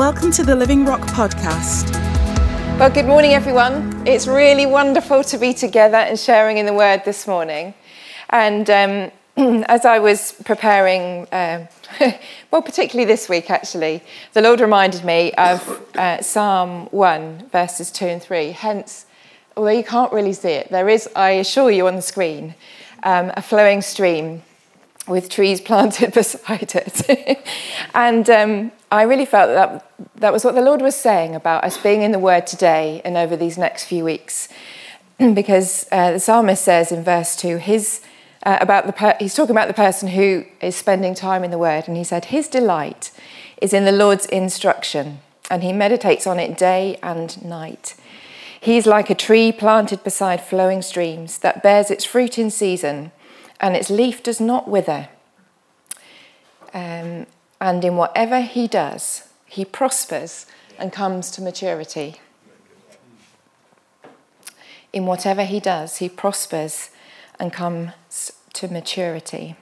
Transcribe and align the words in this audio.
Welcome 0.00 0.30
to 0.32 0.42
the 0.42 0.56
Living 0.56 0.86
Rock 0.86 1.02
podcast. 1.02 1.92
Well, 2.78 2.88
good 2.88 3.04
morning, 3.04 3.34
everyone. 3.34 4.02
It's 4.06 4.26
really 4.26 4.64
wonderful 4.64 5.22
to 5.24 5.36
be 5.36 5.52
together 5.52 5.98
and 5.98 6.18
sharing 6.18 6.56
in 6.56 6.64
the 6.64 6.72
Word 6.72 7.02
this 7.04 7.26
morning. 7.26 7.74
And 8.30 8.70
um, 8.70 9.12
as 9.68 9.84
I 9.84 9.98
was 9.98 10.32
preparing, 10.46 11.28
uh, 11.30 11.66
well, 12.50 12.62
particularly 12.62 13.04
this 13.04 13.28
week 13.28 13.50
actually, 13.50 14.02
the 14.32 14.40
Lord 14.40 14.60
reminded 14.60 15.04
me 15.04 15.32
of 15.32 15.86
uh, 15.94 16.22
Psalm 16.22 16.86
1, 16.92 17.50
verses 17.52 17.90
2 17.90 18.06
and 18.06 18.22
3. 18.22 18.52
Hence, 18.52 19.04
although 19.54 19.68
you 19.68 19.84
can't 19.84 20.14
really 20.14 20.32
see 20.32 20.52
it, 20.52 20.70
there 20.70 20.88
is, 20.88 21.10
I 21.14 21.32
assure 21.32 21.70
you, 21.70 21.86
on 21.86 21.96
the 21.96 22.02
screen, 22.02 22.54
um, 23.02 23.32
a 23.36 23.42
flowing 23.42 23.82
stream 23.82 24.44
with 25.06 25.28
trees 25.28 25.60
planted 25.70 26.14
beside 26.14 26.74
it. 26.74 27.46
and 27.94 28.30
um, 28.30 28.72
I 28.90 29.02
really 29.02 29.24
felt 29.24 29.48
that 29.48 29.86
that 30.16 30.32
was 30.32 30.44
what 30.44 30.54
the 30.54 30.62
Lord 30.62 30.82
was 30.82 30.96
saying 30.96 31.34
about 31.34 31.64
us 31.64 31.78
being 31.78 32.02
in 32.02 32.12
the 32.12 32.18
Word 32.18 32.46
today 32.46 33.00
and 33.04 33.16
over 33.16 33.36
these 33.36 33.56
next 33.56 33.84
few 33.84 34.04
weeks. 34.04 34.48
because 35.34 35.86
uh, 35.92 36.12
the 36.12 36.20
psalmist 36.20 36.64
says 36.64 36.90
in 36.90 37.04
verse 37.04 37.36
2, 37.36 37.58
his, 37.58 38.00
uh, 38.44 38.58
about 38.60 38.86
the 38.86 38.92
per- 38.92 39.16
he's 39.18 39.34
talking 39.34 39.54
about 39.54 39.68
the 39.68 39.74
person 39.74 40.08
who 40.08 40.44
is 40.60 40.74
spending 40.74 41.14
time 41.14 41.44
in 41.44 41.50
the 41.50 41.58
Word, 41.58 41.84
and 41.86 41.96
he 41.96 42.04
said, 42.04 42.26
His 42.26 42.48
delight 42.48 43.10
is 43.60 43.72
in 43.72 43.84
the 43.84 43.92
Lord's 43.92 44.26
instruction, 44.26 45.20
and 45.50 45.62
he 45.62 45.72
meditates 45.72 46.26
on 46.26 46.40
it 46.40 46.56
day 46.56 46.98
and 47.02 47.44
night. 47.44 47.94
He's 48.60 48.86
like 48.86 49.08
a 49.08 49.14
tree 49.14 49.52
planted 49.52 50.04
beside 50.04 50.42
flowing 50.42 50.82
streams 50.82 51.38
that 51.38 51.62
bears 51.62 51.90
its 51.90 52.04
fruit 52.04 52.38
in 52.38 52.50
season 52.50 53.12
and 53.60 53.76
its 53.76 53.90
leaf 53.90 54.22
does 54.22 54.40
not 54.40 54.68
wither. 54.68 55.08
Um, 56.72 57.26
and 57.60 57.84
in 57.84 57.96
whatever 57.96 58.40
he 58.40 58.66
does, 58.66 59.28
he 59.46 59.64
prospers 59.64 60.46
and 60.78 60.92
comes 60.92 61.30
to 61.32 61.42
maturity. 61.42 62.16
In 64.92 65.06
whatever 65.06 65.44
he 65.44 65.60
does, 65.60 65.98
he 65.98 66.08
prospers 66.08 66.90
and 67.38 67.52
comes 67.52 68.32
to 68.54 68.68
maturity. 68.68 69.56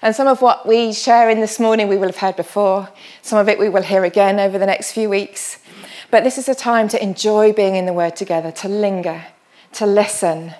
And 0.00 0.14
some 0.14 0.26
of 0.26 0.40
what 0.40 0.66
we 0.66 0.92
share 0.92 1.28
in 1.28 1.40
this 1.40 1.60
morning 1.60 1.88
we 1.88 1.98
will 1.98 2.08
have 2.08 2.16
heard 2.16 2.36
before, 2.36 2.88
some 3.20 3.38
of 3.38 3.48
it 3.48 3.58
we 3.58 3.68
will 3.68 3.82
hear 3.82 4.04
again 4.04 4.38
over 4.38 4.58
the 4.58 4.64
next 4.64 4.92
few 4.92 5.10
weeks. 5.10 5.58
But 6.10 6.24
this 6.24 6.38
is 6.38 6.48
a 6.48 6.54
time 6.54 6.88
to 6.88 7.02
enjoy 7.02 7.52
being 7.52 7.74
in 7.74 7.84
the 7.84 7.92
Word 7.92 8.16
together, 8.16 8.50
to 8.52 8.68
linger, 8.68 9.26
to 9.72 9.84
listen 9.84 10.54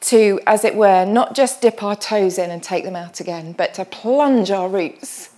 to, 0.00 0.40
as 0.46 0.64
it 0.64 0.74
were, 0.74 1.04
not 1.04 1.34
just 1.34 1.60
dip 1.60 1.82
our 1.82 1.94
toes 1.94 2.38
in 2.38 2.50
and 2.50 2.62
take 2.62 2.84
them 2.84 2.96
out 2.96 3.20
again, 3.20 3.52
but 3.52 3.74
to 3.74 3.84
plunge 3.84 4.50
our 4.50 4.68
roots 4.68 5.30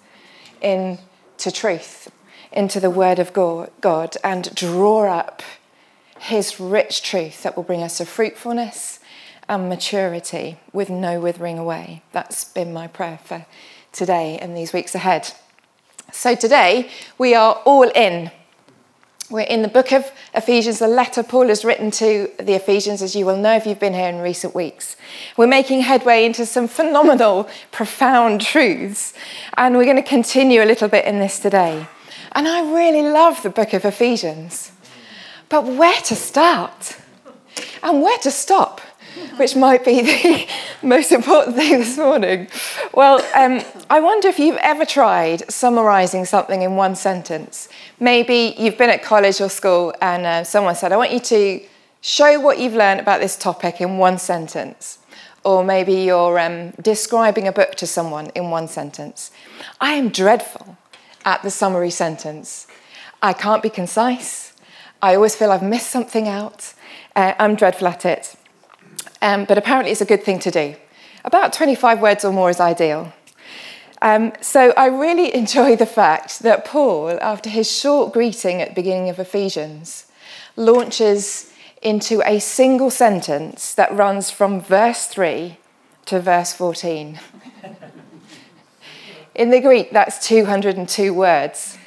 into 0.63 1.51
truth, 1.51 2.11
into 2.53 2.81
the 2.81 2.91
Word 2.91 3.19
of 3.19 3.33
God, 3.33 4.17
and 4.23 4.55
draw 4.55 5.11
up 5.13 5.43
His 6.19 6.61
rich 6.61 7.03
truth 7.03 7.43
that 7.43 7.57
will 7.57 7.63
bring 7.63 7.83
us 7.83 7.99
to 7.99 8.07
fruitfulness 8.07 9.01
and 9.49 9.69
maturity 9.69 10.59
with 10.73 10.89
no 10.91 11.21
withering 11.21 11.59
away. 11.59 12.03
That's 12.13 12.45
been 12.45 12.73
my 12.73 12.87
prayer 12.87 13.19
for 13.25 13.47
today 13.93 14.39
and 14.39 14.57
these 14.57 14.73
weeks 14.73 14.95
ahead. 14.95 15.33
So 16.13 16.35
today 16.35 16.91
we 17.19 17.35
are 17.35 17.55
all 17.65 17.89
in 17.91 18.31
we're 19.31 19.41
in 19.43 19.63
the 19.63 19.69
book 19.69 19.93
of 19.93 20.11
Ephesians, 20.35 20.81
the 20.81 20.89
letter 20.89 21.23
Paul 21.23 21.49
has 21.49 21.65
written 21.65 21.91
to 21.93 22.29
the 22.39 22.55
Ephesians, 22.55 23.01
as 23.01 23.15
you 23.15 23.25
will 23.25 23.37
know 23.37 23.55
if 23.55 23.65
you've 23.65 23.79
been 23.79 23.95
here 23.95 24.09
in 24.09 24.19
recent 24.19 24.55
weeks. 24.55 24.97
We're 25.37 25.47
making 25.47 25.83
headway 25.83 26.25
into 26.25 26.45
some 26.45 26.67
phenomenal, 26.67 27.49
profound 27.73 28.41
truths, 28.41 29.15
and 29.57 29.77
we're 29.77 29.85
going 29.85 29.97
to 29.97 30.03
continue 30.03 30.63
a 30.63 30.67
little 30.67 30.89
bit 30.89 31.05
in 31.05 31.21
this 31.21 31.39
today. 31.39 31.87
And 32.33 32.49
I 32.49 32.73
really 32.73 33.03
love 33.03 33.43
the 33.43 33.51
book 33.51 33.73
of 33.73 33.85
Ephesians, 33.85 34.73
but 35.49 35.65
where 35.65 36.01
to 36.03 36.17
start 36.17 36.97
and 37.83 38.03
where 38.03 38.19
to 38.19 38.31
stop? 38.31 38.81
which 39.37 39.57
might 39.57 39.85
be 39.85 40.01
the 40.03 40.47
most 40.83 41.13
important 41.13 41.57
thing 41.57 41.79
this 41.79 41.97
morning. 41.99 42.49
Well, 42.95 43.19
um, 43.35 43.63
I 43.91 44.01
wonder 44.01 44.29
if 44.29 44.39
you've 44.39 44.57
ever 44.57 44.85
tried 44.85 45.51
summarising 45.51 46.25
something 46.25 46.63
in 46.63 46.77
one 46.77 46.95
sentence. 46.95 47.69
Maybe 47.99 48.55
you've 48.59 48.79
been 48.79 48.91
at 48.91 49.03
college 49.03 49.41
or 49.41 49.49
school 49.49 49.95
and 50.01 50.25
uh, 50.25 50.45
someone 50.45 50.75
said, 50.75 50.93
I 50.93 50.97
want 50.97 51.13
you 51.13 51.21
to 51.21 51.61
show 52.01 52.41
what 52.41 52.59
you've 52.59 52.75
learned 52.75 53.01
about 53.01 53.21
this 53.21 53.37
topic 53.37 53.81
in 53.81 53.99
one 53.99 54.19
sentence. 54.19 54.99
Or 55.45 55.65
maybe 55.65 55.95
you're 55.95 56.39
um, 56.39 56.71
describing 56.83 57.49
a 57.49 57.53
book 57.53 57.75
to 57.77 57.87
someone 57.87 58.31
in 58.35 58.51
one 58.51 58.69
sentence. 58.69 59.31
I 59.81 59.93
am 59.95 60.11
dreadful 60.11 60.77
at 61.25 61.43
the 61.43 61.51
summary 61.51 61.91
sentence. 61.91 62.67
I 63.23 63.33
can't 63.33 63.63
be 63.63 63.71
concise. 63.71 64.53
I 65.03 65.15
always 65.15 65.35
feel 65.35 65.51
I've 65.51 65.63
missed 65.63 65.91
something 65.91 66.29
out. 66.29 66.75
Uh, 67.17 67.35
I'm 67.39 67.55
dreadful 67.55 67.89
at 67.89 68.05
it 68.05 68.37
um, 69.23 69.45
but 69.45 69.59
apparently 69.59 69.93
it's 69.93 70.01
a 70.01 70.07
good 70.07 70.23
thing 70.23 70.39
to 70.41 70.51
do. 70.51 70.77
About 71.25 71.53
25 71.53 72.01
words 72.01 72.25
or 72.25 72.33
more 72.33 72.51
is 72.51 72.61
ideal. 72.61 73.13
Um, 74.03 74.33
so 74.41 74.73
I 74.77 74.87
really 74.87 75.35
enjoy 75.35 75.77
the 75.77 75.87
fact 75.87 76.41
that 76.41 76.65
Paul, 76.65 77.19
after 77.21 77.51
his 77.51 77.71
short 77.71 78.13
greeting 78.13 78.63
at 78.63 78.71
the 78.71 78.75
beginning 78.75 79.09
of 79.09 79.19
Ephesians, 79.19 80.07
launches 80.57 81.53
into 81.83 82.23
a 82.27 82.39
single 82.39 82.91
sentence 82.91 83.75
that 83.75 83.95
runs 83.95 84.31
from 84.31 84.61
verse 84.61 85.07
3 85.07 85.57
to 86.07 86.21
verse 86.21 86.53
14. 86.53 87.21
In 89.35 89.51
the 89.51 89.61
Greek, 89.61 89.93
that's 89.93 90.27
202 90.27 91.15
words. 91.15 91.79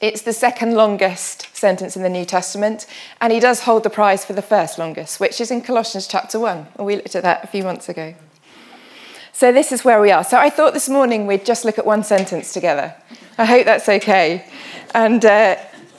It's 0.00 0.22
the 0.22 0.32
second 0.32 0.74
longest 0.74 1.51
sentence 1.62 1.96
in 1.96 2.02
the 2.02 2.08
New 2.18 2.26
Testament, 2.26 2.86
and 3.20 3.32
he 3.32 3.40
does 3.40 3.60
hold 3.60 3.84
the 3.84 3.90
prize 3.90 4.24
for 4.24 4.34
the 4.34 4.42
first 4.42 4.78
longest, 4.78 5.20
which 5.20 5.40
is 5.40 5.50
in 5.50 5.62
Colossians 5.62 6.06
chapter 6.06 6.38
1. 6.38 6.66
And 6.76 6.86
We 6.86 6.96
looked 6.96 7.14
at 7.14 7.22
that 7.22 7.44
a 7.44 7.46
few 7.46 7.62
months 7.62 7.88
ago. 7.88 8.14
So 9.32 9.52
this 9.52 9.72
is 9.72 9.84
where 9.84 10.00
we 10.00 10.10
are. 10.10 10.24
So 10.24 10.36
I 10.36 10.50
thought 10.50 10.74
this 10.74 10.88
morning 10.88 11.26
we'd 11.26 11.46
just 11.46 11.64
look 11.64 11.78
at 11.78 11.86
one 11.86 12.04
sentence 12.04 12.52
together. 12.52 12.94
I 13.38 13.44
hope 13.46 13.64
that's 13.64 13.88
okay. 13.88 14.44
And 14.92 15.24
uh, 15.24 15.56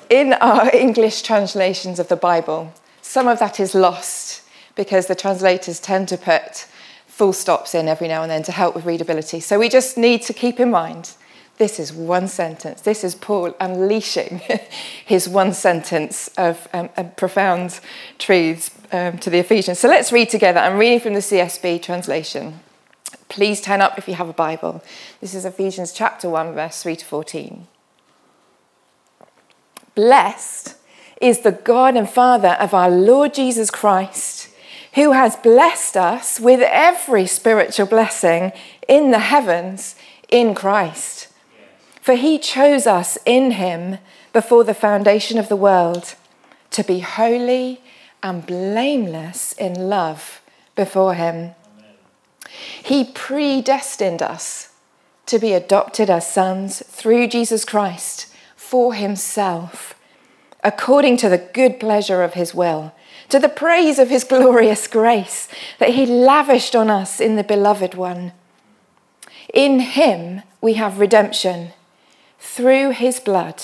in 0.09 0.33
our 0.33 0.69
English 0.75 1.23
translations 1.23 1.97
of 1.97 2.09
the 2.09 2.15
Bible, 2.15 2.73
some 3.01 3.27
of 3.27 3.39
that 3.39 3.59
is 3.59 3.73
lost 3.73 4.43
because 4.75 5.07
the 5.07 5.15
translators 5.15 5.79
tend 5.79 6.09
to 6.09 6.17
put 6.17 6.67
full 7.07 7.33
stops 7.33 7.73
in 7.73 7.87
every 7.87 8.07
now 8.07 8.21
and 8.21 8.31
then 8.31 8.43
to 8.43 8.51
help 8.51 8.75
with 8.75 8.85
readability. 8.85 9.39
So 9.39 9.57
we 9.57 9.69
just 9.69 9.97
need 9.97 10.21
to 10.23 10.33
keep 10.33 10.59
in 10.59 10.69
mind 10.71 11.15
this 11.63 11.79
is 11.79 11.93
one 11.93 12.27
sentence. 12.27 12.81
This 12.81 13.05
is 13.05 13.15
Paul 13.15 13.55
unleashing 13.57 14.41
his 15.05 15.29
one 15.29 15.53
sentence 15.53 16.29
of 16.37 16.67
um, 16.73 16.89
profound 17.15 17.79
truths 18.19 18.69
um, 18.91 19.17
to 19.19 19.29
the 19.29 19.37
Ephesians. 19.37 19.79
So 19.79 19.87
let's 19.87 20.11
read 20.11 20.29
together. 20.29 20.59
I'm 20.59 20.77
reading 20.77 20.99
from 20.99 21.13
the 21.13 21.21
CSB 21.21 21.81
translation. 21.81 22.59
Please 23.29 23.61
turn 23.61 23.79
up 23.79 23.97
if 23.97 24.09
you 24.09 24.15
have 24.15 24.27
a 24.27 24.33
Bible. 24.33 24.83
This 25.21 25.33
is 25.33 25.45
Ephesians 25.45 25.93
chapter 25.93 26.29
1, 26.29 26.53
verse 26.53 26.83
3 26.83 26.97
to 26.97 27.05
14. 27.05 27.67
Blessed 29.95 30.75
is 31.21 31.39
the 31.43 31.53
God 31.53 31.95
and 31.95 32.09
Father 32.09 32.57
of 32.59 32.73
our 32.73 32.89
Lord 32.89 33.33
Jesus 33.33 33.71
Christ, 33.71 34.49
who 34.95 35.13
has 35.13 35.37
blessed 35.37 35.95
us 35.95 36.41
with 36.41 36.59
every 36.59 37.25
spiritual 37.25 37.87
blessing 37.87 38.51
in 38.89 39.11
the 39.11 39.19
heavens 39.19 39.95
in 40.27 40.53
Christ 40.53 41.29
for 42.03 42.15
he 42.15 42.37
chose 42.37 42.85
us 42.85 43.17
in 43.25 43.51
him 43.51 43.97
before 44.33 44.65
the 44.65 44.73
foundation 44.73 45.39
of 45.39 45.47
the 45.47 45.55
world 45.55 46.15
to 46.69 46.83
be 46.83 46.99
holy 46.99 47.79
and 48.21 48.45
blameless 48.45 49.53
in 49.53 49.73
love 49.87 50.41
before 50.75 51.13
him. 51.13 51.51
He 52.83 53.05
predestined 53.05 54.21
us 54.21 54.73
to 55.27 55.39
be 55.39 55.53
adopted 55.53 56.09
as 56.09 56.29
sons 56.29 56.83
through 56.87 57.29
Jesus 57.29 57.63
Christ 57.63 58.27
for 58.57 58.93
himself, 58.93 59.95
according 60.61 61.15
to 61.17 61.29
the 61.29 61.47
good 61.53 61.79
pleasure 61.79 62.21
of 62.21 62.33
his 62.33 62.53
will, 62.53 62.93
to 63.29 63.39
the 63.39 63.47
praise 63.47 63.97
of 63.97 64.09
his 64.09 64.25
glorious 64.25 64.87
grace 64.87 65.47
that 65.79 65.91
he 65.91 66.05
lavished 66.05 66.75
on 66.75 66.89
us 66.89 67.21
in 67.21 67.37
the 67.37 67.45
beloved 67.45 67.95
one. 67.95 68.33
In 69.53 69.79
him 69.79 70.41
we 70.59 70.73
have 70.73 70.99
redemption 70.99 71.71
through 72.43 72.91
his 72.91 73.21
blood 73.21 73.63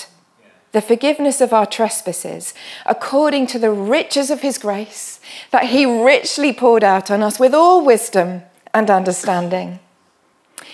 the 0.72 0.80
forgiveness 0.80 1.40
of 1.40 1.52
our 1.52 1.66
trespasses 1.66 2.54
according 2.86 3.46
to 3.46 3.58
the 3.58 3.70
riches 3.70 4.30
of 4.30 4.40
his 4.40 4.56
grace 4.56 5.20
that 5.50 5.66
he 5.66 5.84
richly 5.84 6.52
poured 6.52 6.84
out 6.84 7.10
on 7.10 7.22
us 7.22 7.38
with 7.38 7.52
all 7.54 7.84
wisdom 7.84 8.42
and 8.72 8.88
understanding. 8.88 9.80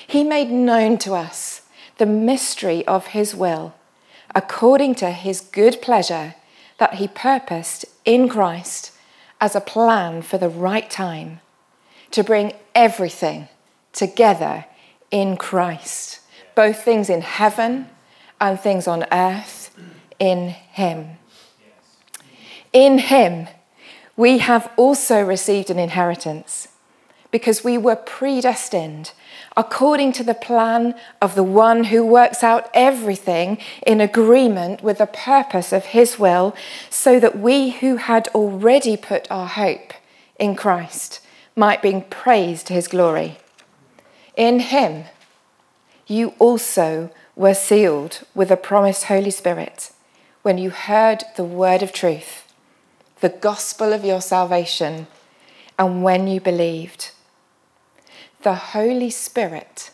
He 0.06 0.22
made 0.22 0.50
known 0.50 0.98
to 0.98 1.14
us 1.14 1.62
the 1.98 2.06
mystery 2.06 2.86
of 2.86 3.08
his 3.08 3.34
will 3.34 3.74
according 4.34 4.94
to 4.94 5.10
his 5.10 5.40
good 5.40 5.80
pleasure 5.80 6.34
that 6.78 6.94
he 6.94 7.08
purposed 7.08 7.86
in 8.04 8.28
Christ 8.28 8.92
as 9.40 9.56
a 9.56 9.60
plan 9.60 10.22
for 10.22 10.36
the 10.36 10.48
right 10.48 10.88
time 10.90 11.40
to 12.10 12.22
bring 12.22 12.52
everything 12.74 13.48
together 13.92 14.66
in 15.10 15.36
Christ, 15.36 16.20
both 16.54 16.82
things 16.82 17.08
in 17.08 17.22
heaven 17.22 17.88
and 18.40 18.58
things 18.58 18.86
on 18.86 19.04
earth 19.12 19.74
in 20.18 20.48
Him. 20.48 21.18
In 22.72 22.98
Him, 22.98 23.48
we 24.16 24.38
have 24.38 24.70
also 24.76 25.22
received 25.22 25.70
an 25.70 25.78
inheritance 25.78 26.68
because 27.30 27.62
we 27.62 27.76
were 27.76 27.96
predestined 27.96 29.12
according 29.56 30.12
to 30.12 30.22
the 30.22 30.34
plan 30.34 30.94
of 31.20 31.34
the 31.34 31.42
one 31.42 31.84
who 31.84 32.04
works 32.04 32.42
out 32.42 32.70
everything 32.74 33.58
in 33.86 34.00
agreement 34.00 34.82
with 34.82 34.98
the 34.98 35.06
purpose 35.06 35.72
of 35.72 35.86
his 35.86 36.18
will, 36.18 36.54
so 36.90 37.18
that 37.18 37.38
we 37.38 37.70
who 37.70 37.96
had 37.96 38.28
already 38.28 38.96
put 38.96 39.30
our 39.30 39.46
hope 39.46 39.92
in 40.38 40.54
Christ 40.54 41.20
might 41.54 41.80
bring 41.80 42.02
praise 42.02 42.62
to 42.64 42.74
his 42.74 42.88
glory. 42.88 43.38
In 44.36 44.60
him, 44.60 45.04
you 46.06 46.34
also 46.38 47.10
were 47.36 47.54
sealed 47.54 48.24
with 48.34 48.48
the 48.48 48.56
promised 48.56 49.04
Holy 49.04 49.30
Spirit 49.30 49.92
when 50.42 50.58
you 50.58 50.70
heard 50.70 51.22
the 51.36 51.44
word 51.44 51.82
of 51.82 51.92
truth, 51.92 52.52
the 53.20 53.28
gospel 53.28 53.92
of 53.92 54.04
your 54.04 54.20
salvation, 54.20 55.06
and 55.78 56.02
when 56.02 56.26
you 56.26 56.40
believed 56.40 57.12
the 58.46 58.54
Holy 58.54 59.10
Spirit 59.10 59.90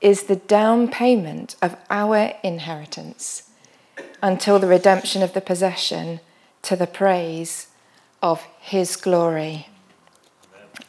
is 0.00 0.24
the 0.24 0.36
down 0.36 0.88
payment 0.88 1.56
of 1.62 1.74
our 1.88 2.34
inheritance 2.42 3.48
until 4.22 4.58
the 4.58 4.66
redemption 4.66 5.22
of 5.22 5.32
the 5.32 5.40
possession 5.40 6.20
to 6.60 6.76
the 6.76 6.86
praise 6.86 7.68
of 8.22 8.42
His 8.60 8.96
glory. 8.96 9.68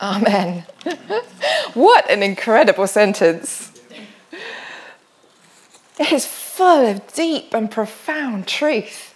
Amen. 0.02 0.66
what 1.74 2.10
an 2.10 2.22
incredible 2.22 2.88
sentence! 2.88 3.75
It 6.00 6.12
is 6.12 6.26
full 6.26 6.86
of 6.88 7.14
deep 7.14 7.54
and 7.54 7.72
profound 7.72 8.48
truth. 8.48 9.14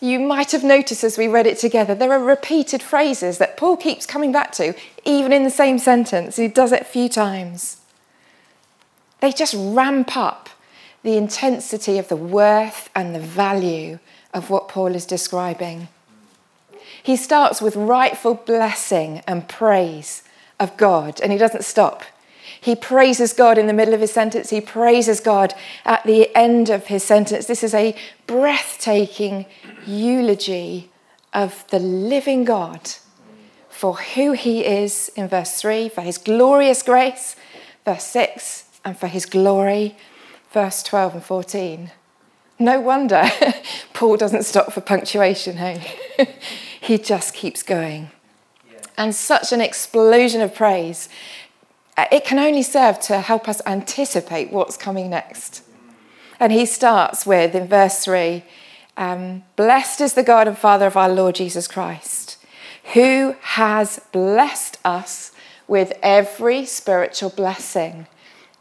You 0.00 0.18
might 0.18 0.52
have 0.52 0.64
noticed 0.64 1.04
as 1.04 1.18
we 1.18 1.28
read 1.28 1.46
it 1.46 1.58
together, 1.58 1.94
there 1.94 2.12
are 2.12 2.22
repeated 2.22 2.82
phrases 2.82 3.38
that 3.38 3.56
Paul 3.56 3.76
keeps 3.76 4.06
coming 4.06 4.32
back 4.32 4.52
to, 4.52 4.74
even 5.04 5.32
in 5.32 5.44
the 5.44 5.50
same 5.50 5.78
sentence. 5.78 6.36
He 6.36 6.48
does 6.48 6.72
it 6.72 6.82
a 6.82 6.86
few 6.86 7.08
times. 7.08 7.78
They 9.20 9.32
just 9.32 9.54
ramp 9.56 10.16
up 10.16 10.48
the 11.02 11.16
intensity 11.16 11.98
of 11.98 12.08
the 12.08 12.16
worth 12.16 12.88
and 12.94 13.14
the 13.14 13.20
value 13.20 13.98
of 14.32 14.48
what 14.48 14.68
Paul 14.68 14.94
is 14.94 15.04
describing. 15.04 15.88
He 17.02 17.16
starts 17.16 17.60
with 17.60 17.76
rightful 17.76 18.34
blessing 18.34 19.22
and 19.26 19.48
praise 19.48 20.22
of 20.58 20.76
God, 20.76 21.20
and 21.20 21.32
he 21.32 21.38
doesn't 21.38 21.64
stop. 21.64 22.04
He 22.60 22.76
praises 22.76 23.32
God 23.32 23.56
in 23.56 23.66
the 23.66 23.72
middle 23.72 23.94
of 23.94 24.00
his 24.00 24.12
sentence. 24.12 24.50
He 24.50 24.60
praises 24.60 25.20
God 25.20 25.54
at 25.84 26.04
the 26.04 26.34
end 26.36 26.68
of 26.68 26.88
his 26.88 27.02
sentence. 27.02 27.46
This 27.46 27.62
is 27.62 27.74
a 27.74 27.96
breathtaking 28.26 29.46
eulogy 29.86 30.90
of 31.32 31.64
the 31.68 31.78
living 31.78 32.44
God 32.44 32.90
for 33.80 33.96
who 33.96 34.32
he 34.32 34.64
is 34.64 35.10
in 35.16 35.26
verse 35.26 35.58
3, 35.58 35.88
for 35.88 36.02
his 36.02 36.18
glorious 36.18 36.82
grace, 36.82 37.34
verse 37.86 38.04
6, 38.04 38.64
and 38.84 38.98
for 38.98 39.06
his 39.06 39.24
glory, 39.24 39.96
verse 40.52 40.82
12 40.82 41.14
and 41.14 41.24
14. 41.24 41.90
No 42.58 42.78
wonder 42.78 43.24
Paul 43.94 44.18
doesn't 44.18 44.42
stop 44.42 44.70
for 44.72 44.82
punctuation, 44.82 45.56
hey? 45.56 45.96
he 46.80 46.98
just 46.98 47.32
keeps 47.32 47.62
going. 47.62 48.10
And 48.98 49.14
such 49.14 49.50
an 49.50 49.62
explosion 49.62 50.42
of 50.42 50.54
praise 50.54 51.08
it 51.96 52.24
can 52.24 52.38
only 52.38 52.62
serve 52.62 53.00
to 53.00 53.20
help 53.20 53.48
us 53.48 53.60
anticipate 53.66 54.52
what's 54.52 54.76
coming 54.76 55.10
next. 55.10 55.62
And 56.38 56.52
he 56.52 56.64
starts 56.66 57.26
with, 57.26 57.54
in 57.54 57.68
verse 57.68 58.04
3, 58.04 58.42
um, 58.96 59.42
Blessed 59.56 60.00
is 60.00 60.14
the 60.14 60.22
God 60.22 60.48
and 60.48 60.56
Father 60.56 60.86
of 60.86 60.96
our 60.96 61.08
Lord 61.08 61.34
Jesus 61.34 61.68
Christ, 61.68 62.38
who 62.94 63.36
has 63.40 64.00
blessed 64.12 64.78
us 64.84 65.32
with 65.68 65.92
every 66.02 66.64
spiritual 66.64 67.30
blessing 67.30 68.06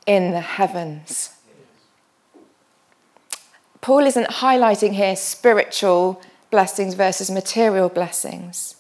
in 0.06 0.32
the 0.32 0.42
heavens. 0.42 1.32
Paul 3.82 4.06
isn't 4.06 4.28
highlighting 4.28 4.94
here 4.94 5.16
spiritual 5.16 6.22
blessings 6.52 6.96
versus 6.96 7.32
material 7.32 7.90
blessings. 7.90 8.76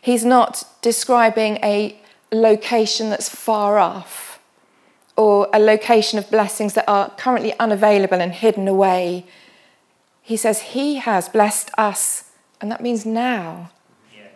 He's 0.00 0.24
not 0.24 0.64
describing 0.80 1.58
a 1.62 2.00
location 2.32 3.10
that's 3.10 3.28
far 3.28 3.78
off 3.78 4.30
or 5.16 5.48
a 5.52 5.58
location 5.58 6.18
of 6.18 6.30
blessings 6.30 6.74
that 6.74 6.88
are 6.88 7.10
currently 7.10 7.52
unavailable 7.58 8.20
and 8.20 8.32
hidden 8.32 8.66
away. 8.66 9.26
He 10.22 10.36
says, 10.36 10.60
He 10.60 10.96
has 10.96 11.28
blessed 11.28 11.70
us, 11.76 12.30
and 12.60 12.70
that 12.70 12.80
means 12.80 13.04
now. 13.04 13.70
Yes. 14.16 14.32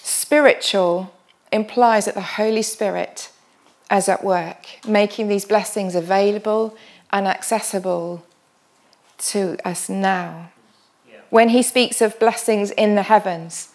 Spiritual 0.00 1.12
implies 1.50 2.04
that 2.04 2.14
the 2.14 2.20
Holy 2.20 2.62
Spirit 2.62 3.30
is 3.90 4.08
at 4.08 4.22
work, 4.22 4.66
making 4.86 5.28
these 5.28 5.44
blessings 5.44 5.94
available 5.94 6.76
and 7.10 7.26
accessible 7.26 8.24
to 9.18 9.56
us 9.64 9.88
now. 9.88 10.50
Yeah. 11.08 11.20
When 11.30 11.48
he 11.48 11.62
speaks 11.62 12.00
of 12.00 12.18
blessings 12.18 12.70
in 12.72 12.94
the 12.94 13.04
heavens, 13.04 13.70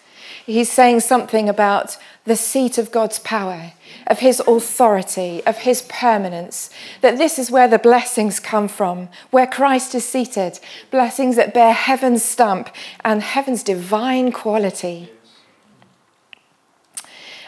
he's 0.52 0.72
saying 0.72 1.00
something 1.00 1.50
about 1.50 1.98
the 2.26 2.36
seat 2.36 2.78
of 2.78 2.92
God's 2.92 3.20
power, 3.20 3.74
of 4.08 4.20
his 4.20 4.40
authority, 4.48 5.42
of 5.46 5.60
his 5.60 5.82
permanence, 5.84 6.70
that 7.02 7.18
this 7.18 7.40
is 7.40 7.50
where 7.50 7.68
the 7.68 7.80
blessings 7.80 8.40
come 8.40 8.68
from, 8.68 9.10
where 9.32 9.48
Christ 9.48 9.96
is 9.96 10.08
seated, 10.08 10.60
blessings 10.92 11.36
that 11.36 11.54
bear 11.54 11.74
heaven's 11.74 12.24
stamp 12.24 12.70
and 13.04 13.22
heaven's 13.22 13.64
divine 13.64 14.32
quality. 14.32 15.12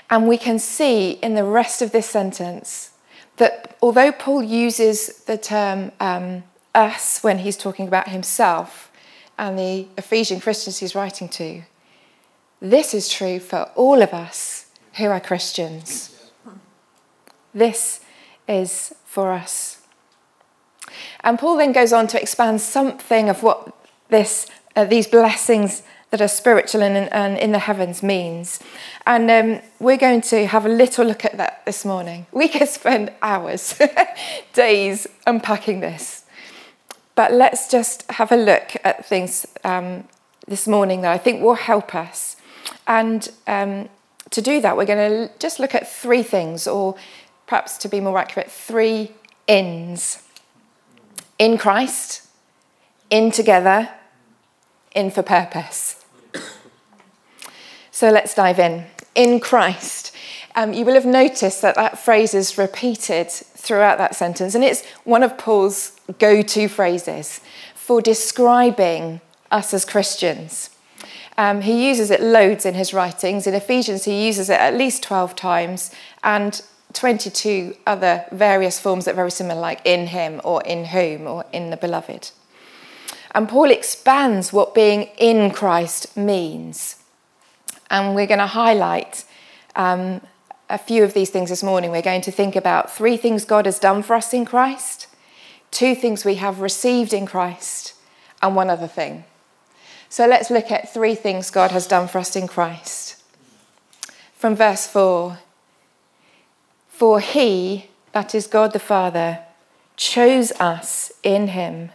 And 0.09 0.27
we 0.27 0.37
can 0.37 0.59
see 0.59 1.11
in 1.11 1.35
the 1.35 1.43
rest 1.43 1.81
of 1.81 1.91
this 1.91 2.09
sentence 2.09 2.91
that 3.37 3.77
although 3.81 4.11
Paul 4.11 4.43
uses 4.43 5.23
the 5.25 5.37
term 5.37 5.91
um, 5.99 6.43
us 6.75 7.21
when 7.21 7.39
he's 7.39 7.57
talking 7.57 7.87
about 7.87 8.09
himself 8.09 8.91
and 9.37 9.57
the 9.57 9.87
Ephesian 9.97 10.39
Christians 10.39 10.79
he's 10.79 10.93
writing 10.93 11.27
to, 11.29 11.63
this 12.63 12.93
is 12.93 13.09
true 13.09 13.39
for 13.39 13.69
all 13.75 14.01
of 14.01 14.13
us 14.13 14.67
who 14.93 15.07
are 15.07 15.19
Christians. 15.19 16.31
This 17.53 17.99
is 18.47 18.95
for 19.05 19.33
us. 19.33 19.81
And 21.25 21.37
Paul 21.37 21.57
then 21.57 21.73
goes 21.73 21.91
on 21.91 22.07
to 22.07 22.21
expand 22.21 22.61
something 22.61 23.27
of 23.27 23.43
what 23.43 23.75
this, 24.07 24.47
uh, 24.77 24.85
these 24.85 25.07
blessings 25.07 25.83
that 26.11 26.21
are 26.21 26.27
spiritual 26.29 26.83
and, 26.83 27.11
and, 27.11 27.37
in 27.37 27.51
the 27.51 27.59
heavens 27.59 28.01
means. 28.01 28.59
And 29.05 29.29
um, 29.29 29.61
we're 29.79 29.97
going 29.97 30.21
to 30.21 30.47
have 30.47 30.65
a 30.65 30.69
little 30.69 31.05
look 31.05 31.25
at 31.25 31.35
that 31.37 31.65
this 31.65 31.83
morning. 31.83 32.27
We 32.31 32.47
could 32.47 32.69
spend 32.69 33.11
hours, 33.21 33.77
days 34.53 35.05
unpacking 35.27 35.81
this. 35.81 36.23
But 37.15 37.33
let's 37.33 37.69
just 37.69 38.09
have 38.11 38.31
a 38.31 38.37
look 38.37 38.77
at 38.85 39.05
things 39.05 39.45
um, 39.65 40.07
this 40.47 40.65
morning 40.65 41.01
that 41.01 41.11
I 41.11 41.17
think 41.17 41.41
will 41.41 41.55
help 41.55 41.93
us 41.93 42.32
and 42.87 43.29
um, 43.47 43.89
to 44.31 44.41
do 44.41 44.61
that, 44.61 44.75
we're 44.75 44.85
going 44.85 45.27
to 45.27 45.33
just 45.39 45.59
look 45.59 45.75
at 45.75 45.91
three 45.91 46.23
things, 46.23 46.67
or 46.67 46.95
perhaps 47.47 47.77
to 47.79 47.87
be 47.87 47.99
more 47.99 48.17
accurate, 48.17 48.51
three 48.51 49.11
ins 49.47 50.23
in 51.37 51.57
Christ, 51.57 52.27
in 53.09 53.31
together, 53.31 53.89
in 54.95 55.11
for 55.11 55.23
purpose. 55.23 56.03
So 57.91 58.09
let's 58.09 58.33
dive 58.33 58.59
in. 58.59 58.85
In 59.13 59.39
Christ. 59.39 60.15
Um, 60.55 60.73
you 60.73 60.83
will 60.83 60.95
have 60.95 61.05
noticed 61.05 61.61
that 61.61 61.75
that 61.75 61.99
phrase 61.99 62.33
is 62.33 62.57
repeated 62.57 63.29
throughout 63.29 63.97
that 63.99 64.15
sentence, 64.15 64.55
and 64.55 64.63
it's 64.63 64.83
one 65.03 65.23
of 65.23 65.37
Paul's 65.37 65.99
go 66.19 66.41
to 66.41 66.67
phrases 66.67 67.39
for 67.75 68.01
describing 68.01 69.21
us 69.51 69.73
as 69.73 69.85
Christians. 69.85 70.69
Um, 71.37 71.61
he 71.61 71.87
uses 71.87 72.11
it 72.11 72.21
loads 72.21 72.65
in 72.65 72.75
his 72.75 72.93
writings. 72.93 73.47
In 73.47 73.53
Ephesians, 73.53 74.05
he 74.05 74.25
uses 74.25 74.49
it 74.49 74.59
at 74.59 74.75
least 74.75 75.03
12 75.03 75.35
times, 75.35 75.91
and 76.23 76.61
22 76.93 77.75
other 77.87 78.25
various 78.31 78.79
forms 78.79 79.05
that 79.05 79.11
are 79.11 79.15
very 79.15 79.31
similar, 79.31 79.59
like 79.59 79.81
in 79.83 80.07
him 80.07 80.39
or 80.43 80.61
in 80.63 80.85
whom 80.85 81.27
or 81.27 81.45
in 81.51 81.69
the 81.71 81.77
beloved. 81.77 82.31
And 83.31 83.49
Paul 83.49 83.71
expands 83.71 84.53
what 84.53 84.75
being 84.75 85.09
in 85.17 85.51
Christ 85.51 86.15
means. 86.15 86.97
And 87.89 88.15
we're 88.15 88.27
going 88.27 88.39
to 88.39 88.47
highlight 88.47 89.25
um, 89.75 90.21
a 90.69 90.77
few 90.77 91.03
of 91.03 91.13
these 91.13 91.31
things 91.31 91.49
this 91.49 91.63
morning. 91.63 91.89
We're 91.89 92.03
going 92.03 92.21
to 92.21 92.31
think 92.31 92.55
about 92.55 92.91
three 92.91 93.17
things 93.17 93.43
God 93.43 93.65
has 93.65 93.79
done 93.79 94.03
for 94.03 94.15
us 94.15 94.33
in 94.33 94.45
Christ, 94.45 95.07
two 95.71 95.95
things 95.95 96.23
we 96.23 96.35
have 96.35 96.61
received 96.61 97.13
in 97.13 97.25
Christ, 97.25 97.95
and 98.41 98.55
one 98.55 98.69
other 98.69 98.87
thing. 98.87 99.25
So 100.13 100.27
let's 100.27 100.51
look 100.51 100.69
at 100.69 100.93
three 100.93 101.15
things 101.15 101.49
God 101.49 101.71
has 101.71 101.87
done 101.87 102.07
for 102.07 102.19
us 102.19 102.35
in 102.35 102.47
Christ. 102.47 103.19
From 104.35 104.55
verse 104.55 104.85
4 104.85 105.39
For 106.87 107.19
he, 107.19 107.87
that 108.11 108.35
is 108.35 108.45
God 108.45 108.73
the 108.73 108.77
Father, 108.77 109.39
chose 109.95 110.51
us 110.59 111.11
in 111.23 111.47
him 111.47 111.93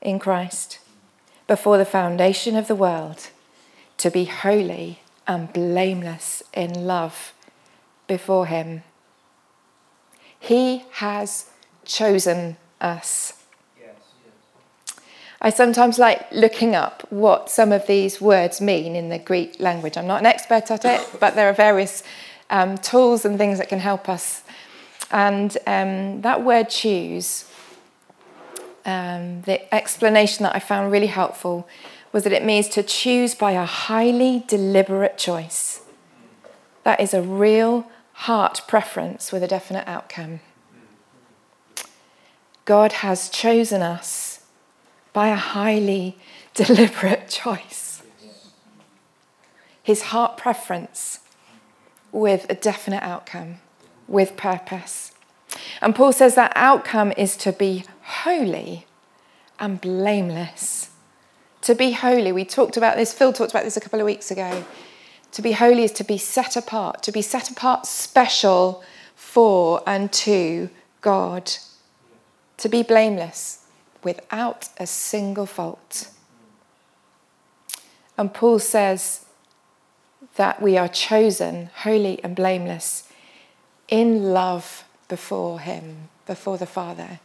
in 0.00 0.20
Christ 0.20 0.78
before 1.48 1.78
the 1.78 1.84
foundation 1.84 2.54
of 2.54 2.68
the 2.68 2.76
world 2.76 3.30
to 3.96 4.08
be 4.08 4.26
holy 4.26 5.00
and 5.26 5.52
blameless 5.52 6.44
in 6.54 6.86
love 6.86 7.34
before 8.06 8.46
Him. 8.46 8.84
He 10.38 10.84
has 10.92 11.50
chosen 11.84 12.56
us. 12.80 13.41
I 15.44 15.50
sometimes 15.50 15.98
like 15.98 16.30
looking 16.30 16.76
up 16.76 17.04
what 17.10 17.50
some 17.50 17.72
of 17.72 17.88
these 17.88 18.20
words 18.20 18.60
mean 18.60 18.94
in 18.94 19.08
the 19.08 19.18
Greek 19.18 19.58
language. 19.58 19.98
I'm 19.98 20.06
not 20.06 20.20
an 20.20 20.26
expert 20.26 20.70
at 20.70 20.84
it, 20.84 21.04
but 21.20 21.34
there 21.34 21.48
are 21.48 21.52
various 21.52 22.04
um, 22.48 22.78
tools 22.78 23.24
and 23.24 23.36
things 23.36 23.58
that 23.58 23.68
can 23.68 23.80
help 23.80 24.08
us. 24.08 24.44
And 25.10 25.58
um, 25.66 26.22
that 26.22 26.44
word 26.44 26.70
choose, 26.70 27.44
um, 28.86 29.42
the 29.42 29.74
explanation 29.74 30.44
that 30.44 30.54
I 30.54 30.60
found 30.60 30.92
really 30.92 31.08
helpful 31.08 31.68
was 32.12 32.22
that 32.22 32.32
it 32.32 32.44
means 32.44 32.68
to 32.68 32.84
choose 32.84 33.34
by 33.34 33.50
a 33.52 33.64
highly 33.64 34.44
deliberate 34.46 35.18
choice. 35.18 35.80
That 36.84 37.00
is 37.00 37.12
a 37.12 37.20
real 37.20 37.90
heart 38.12 38.62
preference 38.68 39.32
with 39.32 39.42
a 39.42 39.48
definite 39.48 39.88
outcome. 39.88 40.38
God 42.64 42.92
has 42.92 43.28
chosen 43.28 43.82
us 43.82 44.31
by 45.12 45.28
a 45.28 45.36
highly 45.36 46.16
deliberate 46.54 47.28
choice. 47.28 48.02
His 49.82 50.02
heart 50.02 50.36
preference 50.36 51.20
with 52.12 52.46
a 52.48 52.54
definite 52.54 53.02
outcome, 53.02 53.56
with 54.06 54.36
purpose. 54.36 55.12
And 55.80 55.94
Paul 55.94 56.12
says 56.12 56.34
that 56.34 56.52
outcome 56.54 57.12
is 57.16 57.36
to 57.38 57.52
be 57.52 57.84
holy 58.02 58.86
and 59.58 59.80
blameless. 59.80 60.90
To 61.62 61.74
be 61.74 61.92
holy, 61.92 62.32
we 62.32 62.44
talked 62.44 62.76
about 62.76 62.96
this, 62.96 63.12
Phil 63.12 63.32
talked 63.32 63.50
about 63.50 63.64
this 63.64 63.76
a 63.76 63.80
couple 63.80 64.00
of 64.00 64.06
weeks 64.06 64.30
ago. 64.30 64.64
To 65.32 65.42
be 65.42 65.52
holy 65.52 65.84
is 65.84 65.92
to 65.92 66.04
be 66.04 66.18
set 66.18 66.56
apart, 66.56 67.02
to 67.04 67.12
be 67.12 67.22
set 67.22 67.50
apart 67.50 67.86
special 67.86 68.84
for 69.14 69.82
and 69.86 70.12
to 70.12 70.68
God. 71.00 71.50
To 72.58 72.68
be 72.68 72.82
blameless 72.82 73.61
without 74.02 74.68
a 74.78 74.86
single 74.86 75.46
fault. 75.46 76.08
And 78.18 78.32
Paul 78.32 78.58
says 78.58 79.24
that 80.36 80.62
we 80.62 80.76
are 80.76 80.88
chosen 80.88 81.70
holy 81.74 82.22
and 82.22 82.36
blameless 82.36 83.08
in 83.88 84.32
love 84.32 84.84
before 85.08 85.60
Him, 85.60 86.08
before 86.26 86.58
the 86.58 86.66
Father. 86.66 87.20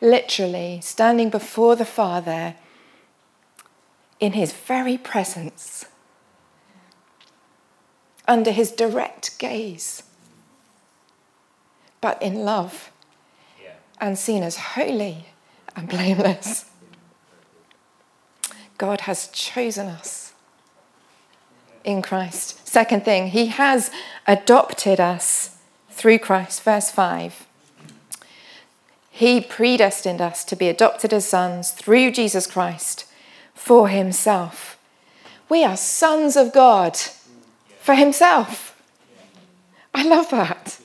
Literally, 0.00 0.80
standing 0.82 1.30
before 1.30 1.76
the 1.76 1.84
Father 1.84 2.54
in 4.20 4.32
His 4.32 4.52
very 4.52 4.96
presence, 4.98 5.84
under 8.28 8.50
His 8.50 8.70
direct 8.70 9.38
gaze, 9.38 10.02
but 12.00 12.20
in 12.22 12.44
love 12.44 12.90
and 14.00 14.18
seen 14.18 14.42
as 14.42 14.56
holy 14.56 15.26
and 15.76 15.88
blameless. 15.88 16.66
God 18.78 19.02
has 19.02 19.28
chosen 19.28 19.86
us 19.86 20.32
in 21.84 22.02
Christ. 22.02 22.66
Second 22.66 23.04
thing, 23.04 23.28
He 23.28 23.46
has 23.46 23.90
adopted 24.26 25.00
us 25.00 25.58
through 25.90 26.18
Christ. 26.18 26.62
Verse 26.62 26.90
5. 26.90 27.46
He 29.10 29.40
predestined 29.40 30.20
us 30.20 30.44
to 30.46 30.56
be 30.56 30.68
adopted 30.68 31.12
as 31.12 31.28
sons 31.28 31.70
through 31.70 32.12
Jesus 32.12 32.46
Christ 32.46 33.04
for 33.54 33.88
Himself. 33.88 34.78
We 35.48 35.64
are 35.64 35.76
sons 35.76 36.34
of 36.34 36.52
God 36.52 36.96
for 37.78 37.94
Himself. 37.94 38.80
I 39.94 40.02
love 40.04 40.30
that. 40.30 40.78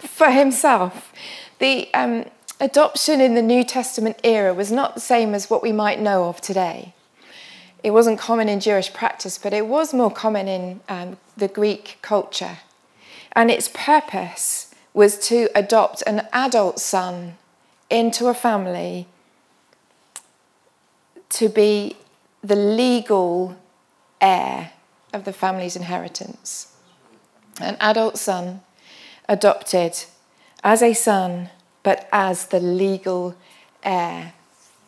For 0.00 0.30
Himself. 0.30 1.12
The, 1.60 1.88
um, 1.94 2.24
adoption 2.60 3.20
in 3.20 3.34
the 3.34 3.42
New 3.42 3.64
Testament 3.64 4.18
era 4.24 4.52
was 4.52 4.72
not 4.72 4.94
the 4.94 5.00
same 5.00 5.34
as 5.34 5.48
what 5.48 5.62
we 5.62 5.72
might 5.72 6.00
know 6.00 6.28
of 6.28 6.40
today. 6.40 6.94
It 7.82 7.90
wasn't 7.92 8.18
common 8.18 8.48
in 8.48 8.60
Jewish 8.60 8.92
practice, 8.92 9.38
but 9.38 9.52
it 9.52 9.66
was 9.66 9.94
more 9.94 10.10
common 10.10 10.48
in 10.48 10.80
um, 10.88 11.16
the 11.36 11.48
Greek 11.48 11.98
culture. 12.02 12.58
And 13.32 13.50
its 13.50 13.70
purpose 13.72 14.74
was 14.92 15.18
to 15.28 15.48
adopt 15.54 16.02
an 16.06 16.26
adult 16.32 16.80
son 16.80 17.36
into 17.88 18.26
a 18.26 18.34
family 18.34 19.06
to 21.30 21.48
be 21.48 21.96
the 22.42 22.56
legal 22.56 23.56
heir 24.20 24.72
of 25.12 25.24
the 25.24 25.32
family's 25.32 25.76
inheritance. 25.76 26.74
An 27.60 27.76
adult 27.80 28.18
son 28.18 28.62
adopted 29.28 30.04
as 30.64 30.82
a 30.82 30.94
son 30.94 31.50
but 31.82 32.08
as 32.12 32.46
the 32.46 32.60
legal 32.60 33.36
heir 33.82 34.32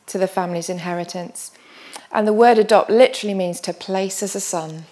to 0.06 0.18
the 0.18 0.26
family's 0.26 0.68
inheritance. 0.68 1.52
And 2.12 2.26
the 2.26 2.32
word 2.32 2.58
adopt 2.58 2.90
literally 2.90 3.34
means 3.34 3.60
to 3.60 3.72
place 3.72 4.22
as 4.22 4.34
a 4.34 4.40
son. 4.40 4.84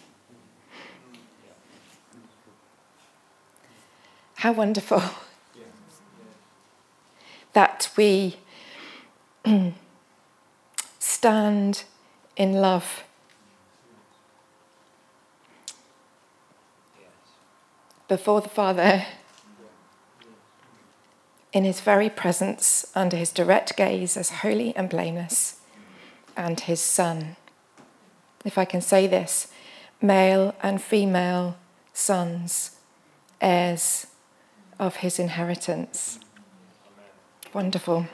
How 4.37 4.53
wonderful 4.53 5.03
that 7.53 7.91
we 7.97 8.37
stand 11.01 11.83
in 12.37 12.53
love. 12.53 13.03
Before 18.07 18.41
the 18.41 18.49
Father 18.49 19.05
in 21.59 21.65
his 21.65 21.81
very 21.81 22.09
presence, 22.09 22.87
under 22.95 23.17
his 23.17 23.33
direct 23.33 23.77
gaze 23.77 24.17
as 24.17 24.31
holy 24.31 24.73
and 24.77 24.89
blameless, 24.89 25.59
and 26.37 26.61
his 26.61 26.81
Son. 26.81 27.35
If 28.45 28.57
I 28.57 28.65
can 28.65 28.81
say 28.81 29.09
this, 29.09 29.49
male 30.01 30.55
and 30.63 30.81
female 30.81 31.57
sons, 31.93 32.77
heirs 33.41 34.07
of 34.79 34.99
his 35.03 35.19
inheritance. 35.19 36.21
Wonderful. 37.53 38.07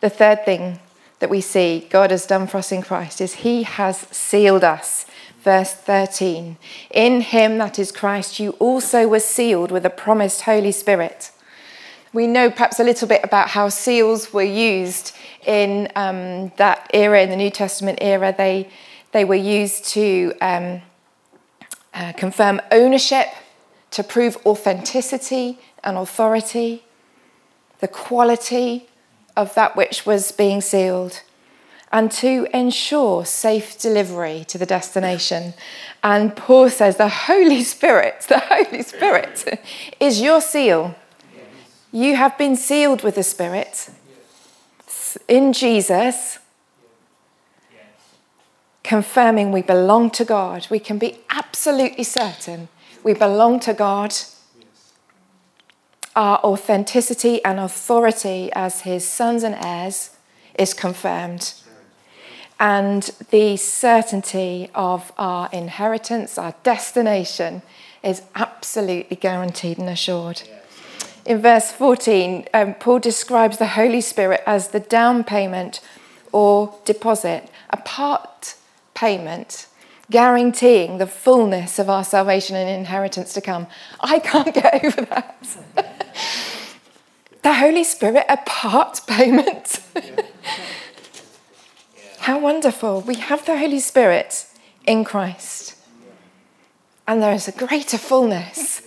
The 0.00 0.10
third 0.10 0.44
thing 0.44 0.80
that 1.20 1.30
we 1.30 1.40
see 1.40 1.86
God 1.88 2.10
has 2.10 2.26
done 2.26 2.48
for 2.48 2.58
us 2.58 2.72
in 2.72 2.82
Christ 2.82 3.20
is 3.20 3.34
he 3.34 3.62
has 3.62 3.96
sealed 4.10 4.64
us 4.64 5.06
verse 5.42 5.74
13. 5.74 6.56
In 6.90 7.20
him, 7.20 7.58
that 7.58 7.78
is 7.78 7.92
Christ, 7.92 8.38
you 8.38 8.50
also 8.52 9.08
were 9.08 9.20
sealed 9.20 9.70
with 9.70 9.84
a 9.84 9.90
promised 9.90 10.42
Holy 10.42 10.72
Spirit. 10.72 11.30
We 12.12 12.26
know 12.26 12.50
perhaps 12.50 12.78
a 12.78 12.84
little 12.84 13.08
bit 13.08 13.22
about 13.24 13.48
how 13.48 13.68
seals 13.68 14.32
were 14.32 14.42
used 14.42 15.14
in 15.46 15.90
um, 15.96 16.52
that 16.56 16.90
era, 16.92 17.22
in 17.22 17.30
the 17.30 17.36
New 17.36 17.50
Testament 17.50 17.98
era. 18.00 18.34
They, 18.36 18.68
they 19.12 19.24
were 19.24 19.34
used 19.34 19.86
to 19.88 20.34
um, 20.40 20.82
uh, 21.94 22.12
confirm 22.12 22.60
ownership, 22.70 23.28
to 23.92 24.02
prove 24.02 24.36
authenticity 24.46 25.58
and 25.84 25.96
authority, 25.96 26.82
the 27.80 27.88
quality 27.88 28.88
of 29.36 29.54
that 29.54 29.76
which 29.76 30.06
was 30.06 30.32
being 30.32 30.60
sealed 30.60 31.22
and 31.92 32.10
to 32.10 32.48
ensure 32.54 33.24
safe 33.24 33.78
delivery 33.78 34.44
to 34.48 34.56
the 34.56 34.66
destination. 34.66 35.54
And 36.02 36.34
Paul 36.34 36.70
says 36.70 36.96
the 36.96 37.08
Holy 37.08 37.62
Spirit, 37.62 38.24
the 38.28 38.38
Holy 38.38 38.82
Spirit 38.82 39.60
is 40.00 40.20
your 40.20 40.40
seal. 40.40 40.94
You 41.92 42.16
have 42.16 42.38
been 42.38 42.56
sealed 42.56 43.02
with 43.02 43.16
the 43.16 43.22
Spirit 43.22 43.90
in 45.28 45.52
Jesus, 45.52 46.38
confirming 48.82 49.52
we 49.52 49.60
belong 49.60 50.10
to 50.10 50.24
God. 50.24 50.66
We 50.70 50.78
can 50.78 50.98
be 50.98 51.18
absolutely 51.28 52.04
certain 52.04 52.68
we 53.02 53.14
belong 53.14 53.60
to 53.60 53.74
God. 53.74 54.14
Our 56.14 56.38
authenticity 56.38 57.44
and 57.44 57.58
authority 57.58 58.50
as 58.52 58.82
His 58.82 59.06
sons 59.06 59.42
and 59.42 59.56
heirs 59.58 60.10
is 60.58 60.74
confirmed 60.74 61.54
and 62.62 63.10
the 63.30 63.56
certainty 63.56 64.70
of 64.72 65.10
our 65.18 65.50
inheritance, 65.52 66.38
our 66.38 66.54
destination, 66.62 67.60
is 68.04 68.22
absolutely 68.36 69.16
guaranteed 69.16 69.78
and 69.78 69.88
assured. 69.88 70.42
In 71.26 71.42
verse 71.42 71.72
14, 71.72 72.46
um, 72.54 72.74
Paul 72.74 73.00
describes 73.00 73.58
the 73.58 73.66
Holy 73.66 74.00
Spirit 74.00 74.44
as 74.46 74.68
the 74.68 74.78
down 74.78 75.24
payment 75.24 75.80
or 76.30 76.72
deposit, 76.84 77.48
a 77.70 77.78
part 77.78 78.54
payment 78.94 79.66
guaranteeing 80.08 80.98
the 80.98 81.06
fullness 81.08 81.80
of 81.80 81.90
our 81.90 82.04
salvation 82.04 82.54
and 82.54 82.70
inheritance 82.70 83.32
to 83.32 83.40
come. 83.40 83.66
I 83.98 84.20
can't 84.20 84.54
get 84.54 84.84
over 84.84 85.00
that. 85.06 85.44
the 87.42 87.54
Holy 87.54 87.82
Spirit, 87.82 88.24
a 88.28 88.36
part 88.36 89.00
payment. 89.08 89.80
How 92.22 92.38
wonderful. 92.38 93.00
We 93.00 93.16
have 93.16 93.44
the 93.46 93.58
Holy 93.58 93.80
Spirit 93.80 94.46
in 94.86 95.02
Christ. 95.02 95.74
And 97.04 97.20
there 97.20 97.32
is 97.32 97.48
a 97.48 97.52
greater 97.52 97.98
fullness 97.98 98.82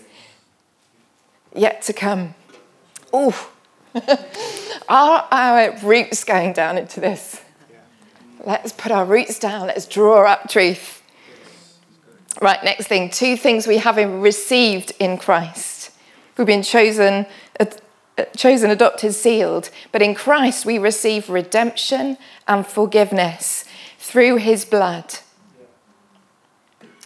yet 1.53 1.81
to 1.81 1.91
come. 1.91 2.33
Oh, 3.11 3.49
are 4.87 5.27
our 5.29 5.77
roots 5.79 6.23
going 6.23 6.53
down 6.53 6.77
into 6.77 7.01
this? 7.01 7.41
Let's 8.45 8.71
put 8.71 8.93
our 8.93 9.03
roots 9.03 9.37
down. 9.37 9.67
Let's 9.67 9.85
draw 9.85 10.25
up 10.25 10.49
truth. 10.49 11.03
Right, 12.41 12.63
next 12.63 12.87
thing 12.87 13.09
two 13.09 13.35
things 13.35 13.67
we 13.67 13.79
have 13.79 13.97
received 13.97 14.93
in 14.97 15.17
Christ. 15.17 15.91
We've 16.37 16.47
been 16.47 16.63
chosen, 16.63 17.25
uh, 17.59 17.65
chosen, 18.35 18.71
adopted, 18.71 19.13
sealed, 19.13 19.69
but 19.91 20.01
in 20.01 20.15
Christ 20.15 20.65
we 20.65 20.77
receive 20.77 21.29
redemption 21.29 22.17
and 22.47 22.65
forgiveness 22.65 23.65
through 23.97 24.37
his 24.37 24.65
blood. 24.65 25.15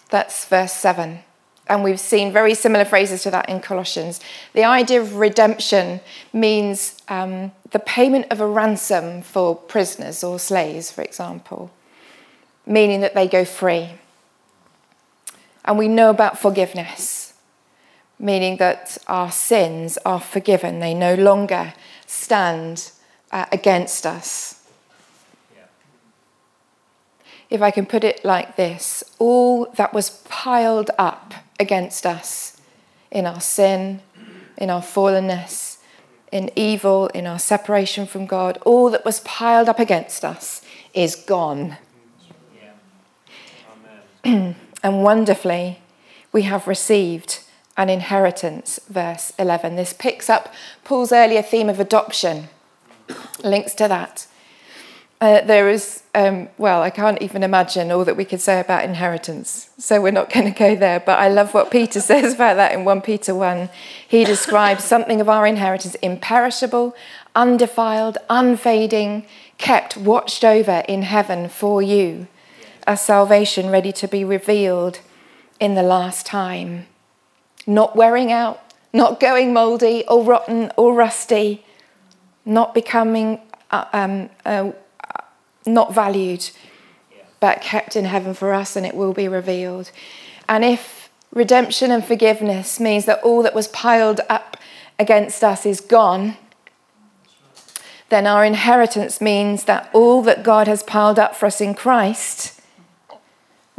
That's 0.10 0.46
verse 0.46 0.74
7. 0.74 1.20
And 1.68 1.84
we've 1.84 2.00
seen 2.00 2.34
very 2.34 2.56
similar 2.56 2.84
phrases 2.84 3.22
to 3.24 3.32
that 3.32 3.48
in 3.48 3.60
Colossians. 3.60 4.20
The 4.54 4.64
idea 4.64 5.02
of 5.02 5.18
redemption 5.18 6.02
means 6.34 7.00
um, 7.08 7.52
the 7.70 7.80
payment 7.80 8.26
of 8.32 8.42
a 8.42 8.48
ransom 8.48 9.22
for 9.22 9.56
prisoners 9.56 10.24
or 10.24 10.40
slaves, 10.40 10.92
for 10.92 11.04
example, 11.04 11.72
meaning 12.66 13.02
that 13.02 13.14
they 13.14 13.28
go 13.28 13.46
free. 13.46 13.92
And 15.64 15.78
we 15.78 15.88
know 15.88 16.10
about 16.10 16.40
forgiveness, 16.40 17.19
meaning 18.20 18.58
that 18.58 18.98
our 19.08 19.32
sins 19.32 19.98
are 20.06 20.20
forgiven, 20.20 20.80
they 20.80 20.94
no 20.94 21.16
longer 21.16 21.74
stand 22.06 22.92
uh, 23.32 23.46
against 23.52 24.06
us 24.06 24.60
if 27.50 27.62
I 27.62 27.72
can 27.72 27.86
put 27.86 28.04
it 28.04 28.24
like 28.24 28.56
this, 28.56 29.04
all 29.18 29.66
that 29.76 29.94
was 29.94 30.22
piled 30.26 30.92
up 30.98 31.34
against 31.60 32.06
us 32.06 32.62
in 33.12 33.26
our 33.26 33.42
sin, 33.42 34.02
in 34.58 34.70
our 34.70 34.82
fallenness, 34.82 35.78
in 36.32 36.52
evil, 36.56 37.08
in 37.08 37.26
our 37.26 37.40
separation 37.40 38.06
from 38.06 38.28
God, 38.28 38.60
all 38.66 38.92
that 38.92 39.04
was 39.04 39.22
piled 39.22 39.68
up 39.68 39.80
against 39.80 40.24
us 40.24 40.62
is 40.94 41.16
gone. 41.16 41.78
Yeah. 44.24 44.54
and 44.84 45.04
wonderfully, 45.04 45.80
we 46.32 46.44
have 46.44 46.68
received 46.68 47.40
an 47.80 47.90
inheritance, 47.90 48.78
verse 48.90 49.32
11. 49.40 49.78
This 49.78 49.94
picks 49.94 50.30
up 50.30 50.54
Paul's 50.84 51.14
earlier 51.14 51.42
theme 51.42 51.70
of 51.70 51.80
adoption, 51.80 52.50
links 53.42 53.74
to 53.76 53.88
that. 53.88 54.28
Uh, 55.22 55.40
there 55.42 55.70
is, 55.70 56.04
um, 56.14 56.50
well, 56.58 56.82
I 56.82 56.90
can't 56.90 57.22
even 57.22 57.42
imagine 57.42 57.90
all 57.90 58.04
that 58.04 58.18
we 58.18 58.26
could 58.26 58.42
say 58.42 58.60
about 58.60 58.84
inheritance, 58.84 59.70
so 59.78 60.02
we're 60.02 60.12
not 60.12 60.32
going 60.34 60.52
to 60.52 60.60
go 60.60 60.76
there. 60.76 61.00
But 61.00 61.20
I 61.20 61.30
love 61.30 61.54
what 61.54 61.72
Peter 61.72 62.02
says 62.02 62.34
about 62.34 62.56
that 62.56 62.74
in 62.74 62.84
1 62.84 63.02
Peter 63.02 63.34
1. 63.34 63.70
He 64.06 64.26
describes 64.26 64.84
something 64.84 65.22
of 65.22 65.30
our 65.30 65.48
inheritance 65.48 65.96
imperishable, 65.96 66.94
undefiled, 67.34 68.18
unfading, 68.30 69.26
kept, 69.58 69.96
watched 69.96 70.44
over 70.44 70.84
in 70.90 71.04
heaven 71.04 71.48
for 71.48 71.82
you, 71.82 72.28
a 72.86 72.98
salvation 72.98 73.70
ready 73.70 73.94
to 73.94 74.08
be 74.08 74.26
revealed 74.26 75.00
in 75.62 75.76
the 75.76 75.84
last 75.84 76.26
time. 76.26 76.88
Not 77.70 77.96
wearing 77.96 78.32
out, 78.32 78.60
not 78.92 79.20
going 79.20 79.54
mouldy 79.54 80.04
or 80.08 80.24
rotten 80.24 80.72
or 80.76 80.94
rusty, 80.94 81.64
not 82.44 82.74
becoming. 82.74 83.40
Uh, 83.72 83.86
um, 83.94 84.30
uh, 84.44 84.72
not 85.66 85.94
valued, 85.94 86.50
but 87.40 87.62
kept 87.62 87.96
in 87.96 88.06
heaven 88.06 88.34
for 88.34 88.54
us, 88.54 88.76
and 88.76 88.86
it 88.86 88.96
will 88.96 89.14
be 89.14 89.28
revealed. 89.28 89.92
And 90.48 90.64
if 90.64 91.10
redemption 91.34 91.92
and 91.92 92.04
forgiveness 92.04 92.80
means 92.80 93.06
that 93.06 93.22
all 93.24 93.44
that 93.44 93.54
was 93.54 93.68
piled 93.68 94.22
up 94.30 94.58
against 94.98 95.44
us 95.44 95.66
is 95.66 95.80
gone, 95.82 96.38
then 98.10 98.26
our 98.26 98.44
inheritance 98.44 99.22
means 99.22 99.66
that 99.66 99.90
all 99.94 100.22
that 100.24 100.44
God 100.44 100.68
has 100.68 100.82
piled 100.82 101.20
up 101.20 101.36
for 101.36 101.46
us 101.46 101.62
in 101.62 101.76
Christ, 101.76 102.59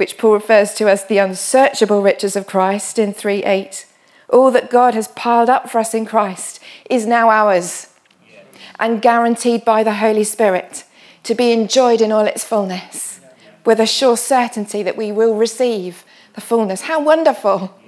which 0.01 0.17
Paul 0.17 0.33
refers 0.33 0.73
to 0.77 0.89
as 0.89 1.05
the 1.05 1.19
unsearchable 1.19 2.01
riches 2.01 2.35
of 2.35 2.47
Christ 2.47 2.99
in 2.99 3.13
3 3.13 3.45
8, 3.45 3.85
all 4.31 4.51
that 4.51 4.71
God 4.71 4.95
has 4.95 5.09
piled 5.09 5.51
up 5.51 5.69
for 5.69 5.79
us 5.79 5.93
in 5.93 6.07
Christ 6.07 6.59
is 6.89 7.05
now 7.05 7.29
ours 7.29 7.89
and 8.79 9.03
guaranteed 9.03 9.63
by 9.63 9.83
the 9.83 9.97
Holy 9.97 10.25
Spirit 10.25 10.85
to 11.25 11.35
be 11.35 11.53
enjoyed 11.53 12.01
in 12.01 12.13
all 12.13 12.25
its 12.25 12.45
fullness 12.45 13.21
with 13.67 13.79
a 13.79 13.87
sure 13.87 14.17
certainty 14.17 14.83
that 14.83 14.97
we 14.97 15.13
will 15.13 15.37
receive 15.37 16.03
the 16.33 16.41
fullness. 16.41 16.81
How 16.83 17.03
wonderful! 17.03 17.79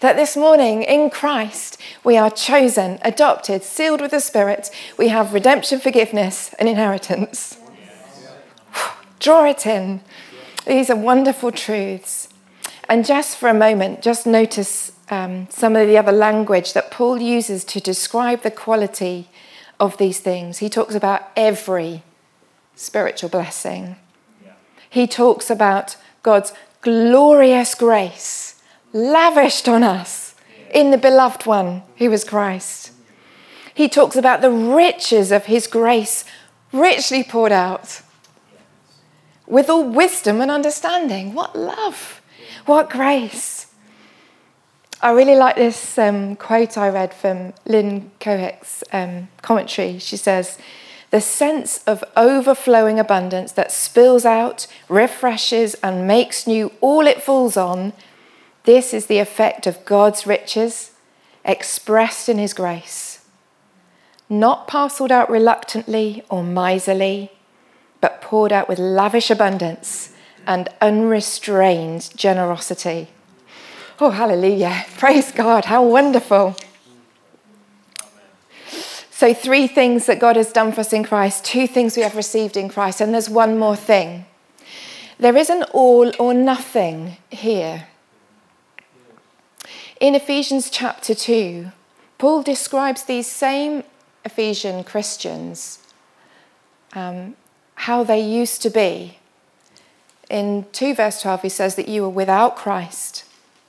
That 0.00 0.16
this 0.16 0.36
morning 0.36 0.82
in 0.82 1.08
Christ 1.08 1.80
we 2.04 2.18
are 2.18 2.30
chosen, 2.30 2.98
adopted, 3.00 3.62
sealed 3.62 4.02
with 4.02 4.10
the 4.10 4.20
Spirit. 4.20 4.68
We 4.98 5.08
have 5.08 5.32
redemption, 5.32 5.80
forgiveness, 5.80 6.52
and 6.58 6.68
inheritance. 6.68 7.56
Draw 9.20 9.46
it 9.46 9.64
in. 9.64 10.02
These 10.66 10.90
are 10.90 10.96
wonderful 10.96 11.52
truths. 11.52 12.28
And 12.88 13.04
just 13.04 13.36
for 13.36 13.48
a 13.48 13.54
moment, 13.54 14.02
just 14.02 14.26
notice 14.26 14.92
um, 15.10 15.46
some 15.50 15.76
of 15.76 15.86
the 15.86 15.98
other 15.98 16.12
language 16.12 16.72
that 16.72 16.90
Paul 16.90 17.20
uses 17.20 17.64
to 17.64 17.80
describe 17.80 18.42
the 18.42 18.50
quality 18.50 19.28
of 19.78 19.98
these 19.98 20.20
things. 20.20 20.58
He 20.58 20.68
talks 20.68 20.94
about 20.94 21.22
every 21.36 22.02
spiritual 22.76 23.28
blessing. 23.28 23.96
He 24.88 25.06
talks 25.06 25.50
about 25.50 25.96
God's 26.22 26.52
glorious 26.80 27.74
grace 27.74 28.62
lavished 28.92 29.68
on 29.68 29.82
us 29.82 30.34
in 30.72 30.90
the 30.90 30.98
beloved 30.98 31.46
one 31.46 31.82
who 31.98 32.10
was 32.10 32.24
Christ. 32.24 32.92
He 33.74 33.88
talks 33.88 34.16
about 34.16 34.40
the 34.40 34.50
riches 34.50 35.32
of 35.32 35.46
his 35.46 35.66
grace 35.66 36.24
richly 36.72 37.24
poured 37.24 37.52
out 37.52 38.02
with 39.46 39.68
all 39.68 39.84
wisdom 39.84 40.40
and 40.40 40.50
understanding. 40.50 41.34
What 41.34 41.56
love! 41.56 42.20
What 42.66 42.90
grace! 42.90 43.66
I 45.02 45.10
really 45.10 45.36
like 45.36 45.56
this 45.56 45.98
um, 45.98 46.36
quote 46.36 46.78
I 46.78 46.88
read 46.88 47.12
from 47.12 47.52
Lynn 47.66 48.10
Cohick's 48.20 48.82
um, 48.90 49.28
commentary. 49.42 49.98
She 49.98 50.16
says, 50.16 50.58
the 51.10 51.20
sense 51.20 51.78
of 51.84 52.02
overflowing 52.16 52.98
abundance 52.98 53.52
that 53.52 53.70
spills 53.70 54.24
out, 54.24 54.66
refreshes, 54.88 55.74
and 55.74 56.08
makes 56.08 56.44
new 56.44 56.72
all 56.80 57.06
it 57.06 57.22
falls 57.22 57.56
on. 57.56 57.92
This 58.64 58.92
is 58.92 59.06
the 59.06 59.18
effect 59.18 59.68
of 59.68 59.84
God's 59.84 60.26
riches 60.26 60.90
expressed 61.44 62.28
in 62.28 62.38
His 62.38 62.52
grace. 62.52 63.24
Not 64.28 64.66
parceled 64.66 65.12
out 65.12 65.30
reluctantly 65.30 66.24
or 66.28 66.42
miserly, 66.42 67.30
but 68.04 68.20
poured 68.20 68.52
out 68.52 68.68
with 68.68 68.78
lavish 68.78 69.30
abundance 69.30 70.12
and 70.46 70.68
unrestrained 70.82 72.10
generosity. 72.14 73.08
Oh, 73.98 74.10
hallelujah. 74.10 74.84
Praise 74.98 75.32
God. 75.32 75.64
How 75.64 75.82
wonderful. 75.82 76.54
So, 79.10 79.32
three 79.32 79.66
things 79.66 80.04
that 80.04 80.20
God 80.20 80.36
has 80.36 80.52
done 80.52 80.70
for 80.72 80.82
us 80.82 80.92
in 80.92 81.02
Christ, 81.02 81.46
two 81.46 81.66
things 81.66 81.96
we 81.96 82.02
have 82.02 82.14
received 82.14 82.58
in 82.58 82.68
Christ, 82.68 83.00
and 83.00 83.14
there's 83.14 83.30
one 83.30 83.58
more 83.58 83.74
thing. 83.74 84.26
There 85.18 85.38
is 85.38 85.48
an 85.48 85.62
all 85.72 86.12
or 86.18 86.34
nothing 86.34 87.16
here. 87.30 87.86
In 89.98 90.14
Ephesians 90.14 90.68
chapter 90.68 91.14
2, 91.14 91.72
Paul 92.18 92.42
describes 92.42 93.04
these 93.04 93.30
same 93.30 93.82
Ephesian 94.26 94.84
Christians, 94.84 95.78
um, 96.92 97.36
how 97.74 98.04
they 98.04 98.20
used 98.20 98.62
to 98.62 98.70
be. 98.70 99.18
In 100.30 100.66
2 100.72 100.94
verse 100.94 101.20
12, 101.20 101.42
he 101.42 101.48
says 101.48 101.74
that 101.76 101.88
you 101.88 102.02
were 102.02 102.08
without 102.08 102.56
Christ, 102.56 103.24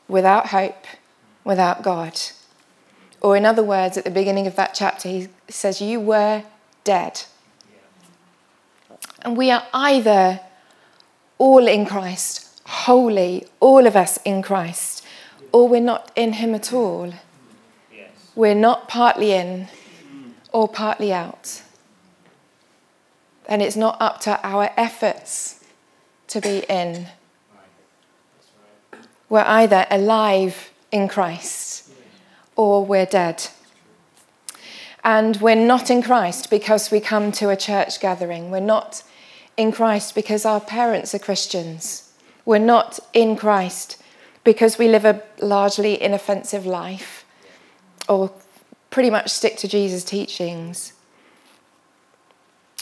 without 0.07 0.47
hope, 0.47 0.85
without 1.43 1.83
God. 1.83 2.19
Or, 3.21 3.35
in 3.35 3.45
other 3.45 3.63
words, 3.63 3.97
at 3.97 4.03
the 4.03 4.11
beginning 4.11 4.47
of 4.47 4.55
that 4.55 4.73
chapter, 4.73 5.09
he 5.09 5.29
says, 5.49 5.81
You 5.81 5.99
were 5.99 6.43
dead. 6.83 7.23
And 9.21 9.35
we 9.35 9.49
are 9.49 9.63
either 9.73 10.41
all 11.37 11.67
in 11.67 11.85
Christ, 11.85 12.61
wholly, 12.65 13.47
all 13.59 13.87
of 13.87 13.95
us 13.95 14.17
in 14.23 14.41
Christ, 14.41 15.03
or 15.51 15.67
we're 15.67 15.81
not 15.81 16.11
in 16.15 16.33
Him 16.33 16.53
at 16.53 16.71
all. 16.71 17.11
Yes. 17.91 18.11
We're 18.35 18.53
not 18.53 18.87
partly 18.87 19.31
in 19.31 19.67
or 20.51 20.67
partly 20.67 21.11
out. 21.11 21.63
And 23.47 23.61
it's 23.61 23.75
not 23.75 23.97
up 24.01 24.19
to 24.21 24.39
our 24.45 24.71
efforts 24.77 25.63
to 26.27 26.41
be 26.41 26.63
in. 26.69 27.07
We're 29.29 29.43
either 29.45 29.85
alive 29.89 30.71
in 30.91 31.07
Christ 31.07 31.89
or 32.55 32.85
we're 32.85 33.05
dead. 33.05 33.47
And 35.03 35.37
we're 35.37 35.55
not 35.55 35.91
in 35.91 36.01
Christ 36.01 36.49
because 36.49 36.89
we 36.89 36.99
come 36.99 37.31
to 37.33 37.49
a 37.49 37.55
church 37.55 37.99
gathering. 37.99 38.49
We're 38.49 38.59
not 38.59 39.03
in 39.55 39.71
Christ 39.71 40.15
because 40.15 40.45
our 40.45 40.59
parents 40.59 41.13
are 41.13 41.19
Christians. 41.19 42.11
We're 42.43 42.57
not 42.57 42.99
in 43.13 43.35
Christ 43.35 44.01
because 44.43 44.77
we 44.77 44.87
live 44.87 45.05
a 45.05 45.21
largely 45.39 46.01
inoffensive 46.01 46.65
life 46.65 47.25
or 48.07 48.31
pretty 48.89 49.09
much 49.09 49.29
stick 49.29 49.57
to 49.57 49.67
Jesus' 49.67 50.03
teachings. 50.03 50.93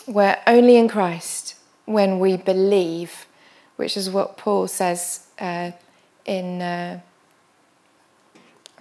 We're 0.08 0.38
only 0.48 0.76
in 0.76 0.90
Christ 0.90 1.56
when 1.86 2.20
we 2.20 2.36
believe, 2.36 3.26
which 3.78 3.96
is 3.96 4.10
what 4.10 4.38
Paul 4.38 4.68
says 4.68 5.28
uh, 5.40 5.72
in, 6.26 6.62
uh, 6.62 7.00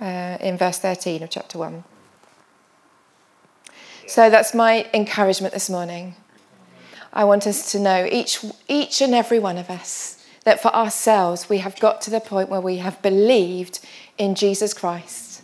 uh, 0.01 0.39
in 0.41 0.57
verse 0.57 0.79
13 0.79 1.23
of 1.23 1.31
chapter 1.31 1.59
1. 1.59 1.85
So 4.09 4.31
that's 4.31 4.53
my 4.53 4.89
encouragement 4.93 5.55
this 5.55 5.71
morning. 5.71 6.17
I 7.13 7.25
want 7.25 7.47
us 7.47 7.71
to 7.73 7.79
know, 7.79 8.09
each, 8.11 8.45
each 8.67 9.01
and 9.01 9.15
every 9.15 9.39
one 9.39 9.59
of 9.59 9.71
us, 9.71 10.25
that 10.45 10.61
for 10.61 10.75
ourselves 10.75 11.49
we 11.49 11.59
have 11.59 11.79
got 11.79 12.01
to 12.03 12.11
the 12.11 12.21
point 12.21 12.49
where 12.49 12.61
we 12.61 12.79
have 12.79 13.01
believed 13.01 13.79
in 14.19 14.35
Jesus 14.35 14.75
Christ. 14.75 15.43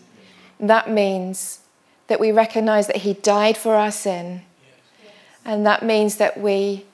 That 0.59 0.91
means 0.91 1.61
that 2.09 2.19
we 2.19 2.33
recognize 2.33 2.89
that 2.89 2.97
He 2.97 3.15
died 3.15 3.57
for 3.57 3.77
our 3.77 3.93
sin. 3.93 4.43
And 5.49 5.65
that 5.65 5.83
means 5.83 6.17
that 6.17 6.39
we 6.39 6.85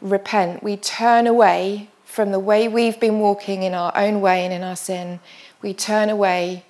repent, 0.00 0.60
we 0.60 0.76
turn 0.76 1.28
away 1.28 1.88
from 2.04 2.32
the 2.32 2.40
way 2.40 2.66
we've 2.66 2.98
been 2.98 3.20
walking 3.20 3.62
in 3.62 3.74
our 3.74 3.96
own 3.96 4.20
way 4.20 4.44
and 4.44 4.52
in 4.52 4.64
our 4.64 4.74
sin. 4.74 5.20
We 5.62 5.72
turn 5.72 6.10
away 6.10 6.64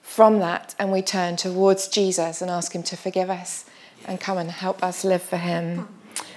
from 0.00 0.38
that 0.38 0.76
and 0.78 0.92
we 0.92 1.02
turn 1.02 1.34
towards 1.34 1.88
Jesus 1.88 2.40
and 2.40 2.52
ask 2.52 2.72
Him 2.72 2.84
to 2.84 2.96
forgive 2.96 3.30
us 3.30 3.64
and 4.06 4.20
come 4.20 4.38
and 4.38 4.48
help 4.48 4.80
us 4.80 5.02
live 5.02 5.22
for 5.22 5.38
Him. 5.38 5.88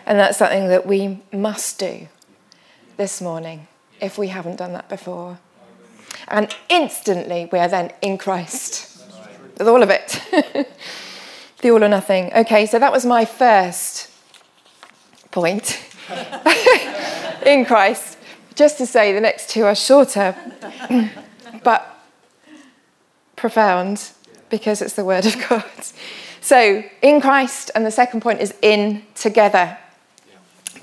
And 0.03 0.17
that's 0.17 0.39
something 0.39 0.67
that 0.67 0.88
we 0.88 1.21
must 1.32 1.77
do 1.77 2.08
this 2.97 3.21
morning 3.21 3.67
if 4.01 4.17
we 4.17 4.30
haven't 4.30 4.56
done 4.56 4.73
that 4.73 4.89
before. 4.89 5.38
And 6.27 6.56
instantly 6.69 7.49
we 7.51 7.60
are 7.60 7.67
then 7.67 7.93
in 8.01 8.17
Christ 8.17 8.99
with 9.60 9.67
all 9.67 9.84
of 9.84 9.91
it. 9.91 10.19
the 11.62 11.71
all 11.71 11.84
or 11.84 11.89
nothing. 11.89 12.32
Okay, 12.34 12.65
so 12.65 12.80
that 12.80 12.91
was 12.91 13.06
my 13.06 13.25
first 13.25 14.07
point 15.38 15.80
in 17.45 17.63
Christ. 17.63 18.17
Just 18.56 18.80
to 18.80 18.88
say, 18.88 19.13
the 19.13 19.21
next 19.21 19.52
two 19.52 19.65
are 19.65 19.76
shorter, 19.76 20.36
but 21.63 22.04
profound 23.36 24.10
because 24.50 24.82
it's 24.82 24.95
the 24.95 25.06
Word 25.06 25.28
of 25.28 25.36
God. 25.47 25.63
So, 26.41 26.84
in 27.04 27.21
Christ, 27.21 27.69
and 27.76 27.86
the 27.86 27.91
second 27.91 28.21
point 28.21 28.41
is 28.41 28.52
in 28.63 29.04
together. 29.13 29.78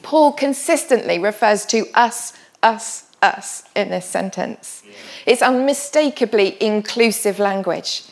Paul 0.03 0.31
consistently 0.31 1.19
refers 1.19 1.67
to 1.67 1.87
us, 1.95 2.33
us, 2.63 3.11
us 3.23 3.65
in 3.75 3.91
this 3.91 4.07
sentence. 4.07 4.85
It's 5.27 5.43
unmistakably 5.43 6.63
inclusive 6.63 7.41
language. 7.41 8.05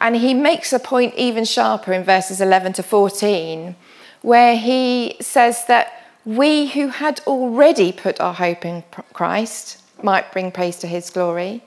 And 0.00 0.16
he 0.16 0.32
makes 0.32 0.72
a 0.72 0.78
point 0.78 1.14
even 1.16 1.44
sharper 1.44 1.92
in 1.92 2.02
verses 2.02 2.40
11 2.40 2.72
to 2.74 2.82
14, 2.82 3.76
where 4.22 4.56
he 4.56 5.16
says 5.20 5.66
that 5.66 5.92
we 6.24 6.68
who 6.68 6.88
had 6.88 7.20
already 7.26 7.92
put 7.92 8.20
our 8.20 8.34
hope 8.34 8.64
in 8.64 8.84
Christ 9.12 9.80
might 10.02 10.32
bring 10.32 10.52
praise 10.52 10.76
to 10.78 10.86
his 10.86 11.10
glory. 11.10 11.62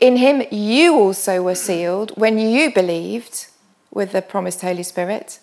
In 0.00 0.16
him 0.16 0.42
you 0.50 0.94
also 0.94 1.42
were 1.42 1.54
sealed 1.54 2.12
when 2.16 2.38
you 2.38 2.72
believed 2.72 3.46
with 3.90 4.12
the 4.12 4.22
promised 4.22 4.60
Holy 4.60 4.82
Spirit. 4.82 5.38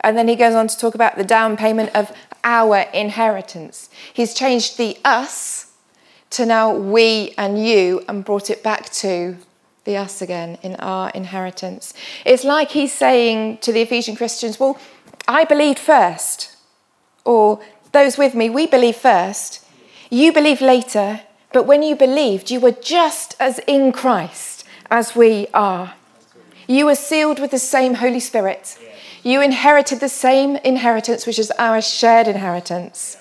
And 0.00 0.16
then 0.16 0.28
he 0.28 0.36
goes 0.36 0.54
on 0.54 0.68
to 0.68 0.76
talk 0.76 0.94
about 0.94 1.16
the 1.16 1.24
down 1.24 1.56
payment 1.56 1.94
of 1.94 2.12
our 2.42 2.80
inheritance. 2.92 3.88
He's 4.12 4.34
changed 4.34 4.78
the 4.78 4.96
us 5.04 5.72
to 6.30 6.46
now 6.46 6.74
we 6.74 7.34
and 7.36 7.64
you 7.64 8.02
and 8.08 8.24
brought 8.24 8.50
it 8.50 8.62
back 8.62 8.90
to 8.90 9.36
the 9.84 9.96
us 9.96 10.22
again 10.22 10.58
in 10.62 10.76
our 10.76 11.10
inheritance. 11.10 11.92
It's 12.24 12.44
like 12.44 12.70
he's 12.70 12.92
saying 12.92 13.58
to 13.58 13.72
the 13.72 13.82
Ephesian 13.82 14.16
Christians, 14.16 14.58
Well, 14.58 14.78
I 15.26 15.44
believed 15.44 15.78
first. 15.78 16.56
Or 17.24 17.60
those 17.92 18.18
with 18.18 18.34
me, 18.34 18.50
we 18.50 18.66
believe 18.66 18.96
first. 18.96 19.64
You 20.10 20.32
believe 20.32 20.60
later. 20.60 21.20
But 21.52 21.66
when 21.66 21.82
you 21.82 21.94
believed, 21.94 22.50
you 22.50 22.60
were 22.60 22.72
just 22.72 23.36
as 23.38 23.60
in 23.66 23.92
Christ 23.92 24.64
as 24.90 25.14
we 25.14 25.46
are. 25.54 25.94
You 26.66 26.86
were 26.86 26.94
sealed 26.94 27.38
with 27.38 27.50
the 27.50 27.58
same 27.58 27.94
Holy 27.94 28.20
Spirit. 28.20 28.78
You 29.22 29.40
inherited 29.40 30.00
the 30.00 30.08
same 30.08 30.56
inheritance, 30.56 31.26
which 31.26 31.38
is 31.38 31.50
our 31.52 31.80
shared 31.80 32.28
inheritance. 32.28 33.16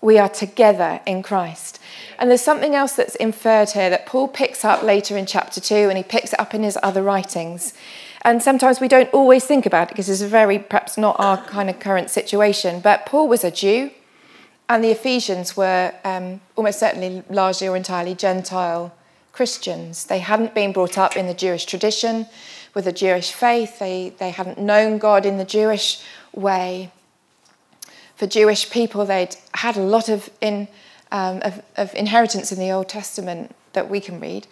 We 0.00 0.18
are 0.18 0.28
together 0.28 1.00
in 1.06 1.22
Christ. 1.22 1.80
And 2.18 2.30
there's 2.30 2.42
something 2.42 2.74
else 2.74 2.92
that's 2.92 3.16
inferred 3.16 3.70
here 3.70 3.90
that 3.90 4.06
Paul 4.06 4.28
picks 4.28 4.64
up 4.64 4.82
later 4.82 5.16
in 5.16 5.26
chapter 5.26 5.60
2 5.60 5.74
and 5.74 5.96
he 5.96 6.04
picks 6.04 6.32
it 6.32 6.40
up 6.40 6.54
in 6.54 6.62
his 6.62 6.78
other 6.82 7.02
writings. 7.02 7.74
And 8.22 8.42
sometimes 8.42 8.80
we 8.80 8.88
don't 8.88 9.12
always 9.12 9.44
think 9.44 9.64
about 9.64 9.88
it 9.88 9.88
because 9.90 10.08
it's 10.08 10.20
a 10.20 10.28
very, 10.28 10.58
perhaps 10.58 10.98
not 10.98 11.16
our 11.18 11.36
kind 11.44 11.70
of 11.70 11.78
current 11.78 12.10
situation. 12.10 12.80
But 12.80 13.06
Paul 13.06 13.28
was 13.28 13.44
a 13.44 13.50
Jew, 13.50 13.90
and 14.68 14.82
the 14.82 14.90
Ephesians 14.90 15.56
were 15.56 15.94
um, 16.04 16.40
almost 16.56 16.80
certainly 16.80 17.22
largely 17.30 17.68
or 17.68 17.76
entirely 17.76 18.14
Gentile 18.14 18.92
Christians. 19.32 20.06
They 20.06 20.18
hadn't 20.18 20.54
been 20.54 20.72
brought 20.72 20.98
up 20.98 21.16
in 21.16 21.26
the 21.26 21.34
Jewish 21.34 21.64
tradition 21.64 22.26
with 22.74 22.84
the 22.84 22.92
Jewish 22.92 23.32
faith, 23.32 23.80
they, 23.80 24.12
they 24.18 24.30
hadn't 24.30 24.58
known 24.58 24.98
God 24.98 25.26
in 25.26 25.36
the 25.36 25.44
Jewish 25.44 26.00
way. 26.32 26.92
For 28.14 28.26
Jewish 28.26 28.70
people, 28.70 29.04
they'd 29.04 29.34
had 29.54 29.76
a 29.76 29.80
lot 29.80 30.08
of, 30.08 30.30
in, 30.40 30.68
um, 31.10 31.40
of, 31.42 31.62
of, 31.76 31.94
inheritance 31.94 32.52
in 32.52 32.58
the 32.60 32.70
Old 32.70 32.88
Testament 32.88 33.54
that 33.72 33.90
we 33.90 34.00
can 34.00 34.20
read. 34.20 34.46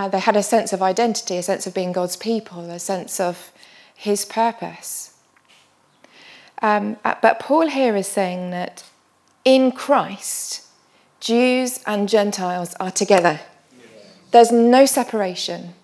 Uh, 0.00 0.08
they 0.08 0.18
had 0.18 0.34
a 0.34 0.42
sense 0.42 0.72
of 0.72 0.80
identity, 0.80 1.36
a 1.36 1.42
sense 1.42 1.66
of 1.66 1.74
being 1.74 1.92
God's 1.92 2.16
people, 2.16 2.70
a 2.70 2.78
sense 2.78 3.20
of 3.20 3.52
his 3.94 4.24
purpose. 4.24 5.12
Um, 6.62 6.96
uh, 7.04 7.16
but 7.20 7.38
Paul 7.38 7.68
here 7.68 7.94
is 7.96 8.06
saying 8.06 8.50
that 8.50 8.82
in 9.44 9.72
Christ, 9.72 10.66
Jews 11.20 11.80
and 11.86 12.08
Gentiles 12.08 12.74
are 12.80 12.90
together. 12.90 13.40
There's 14.30 14.50
no 14.50 14.86
separation. 14.86 15.74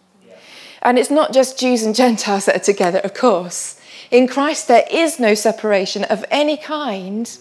And 0.81 0.98
it's 0.98 1.11
not 1.11 1.35
just 1.35 1.61
Jews 1.61 1.83
and 1.83 1.94
Gentiles 2.05 2.46
that 2.46 2.57
are 2.57 2.70
together, 2.72 3.00
of 3.00 3.12
course. 3.12 3.79
In 4.11 4.26
Christ, 4.29 4.66
there 4.66 4.87
is 4.90 5.20
no 5.20 5.35
separation 5.35 6.05
of 6.05 6.24
any 6.31 6.57
kind 6.57 7.38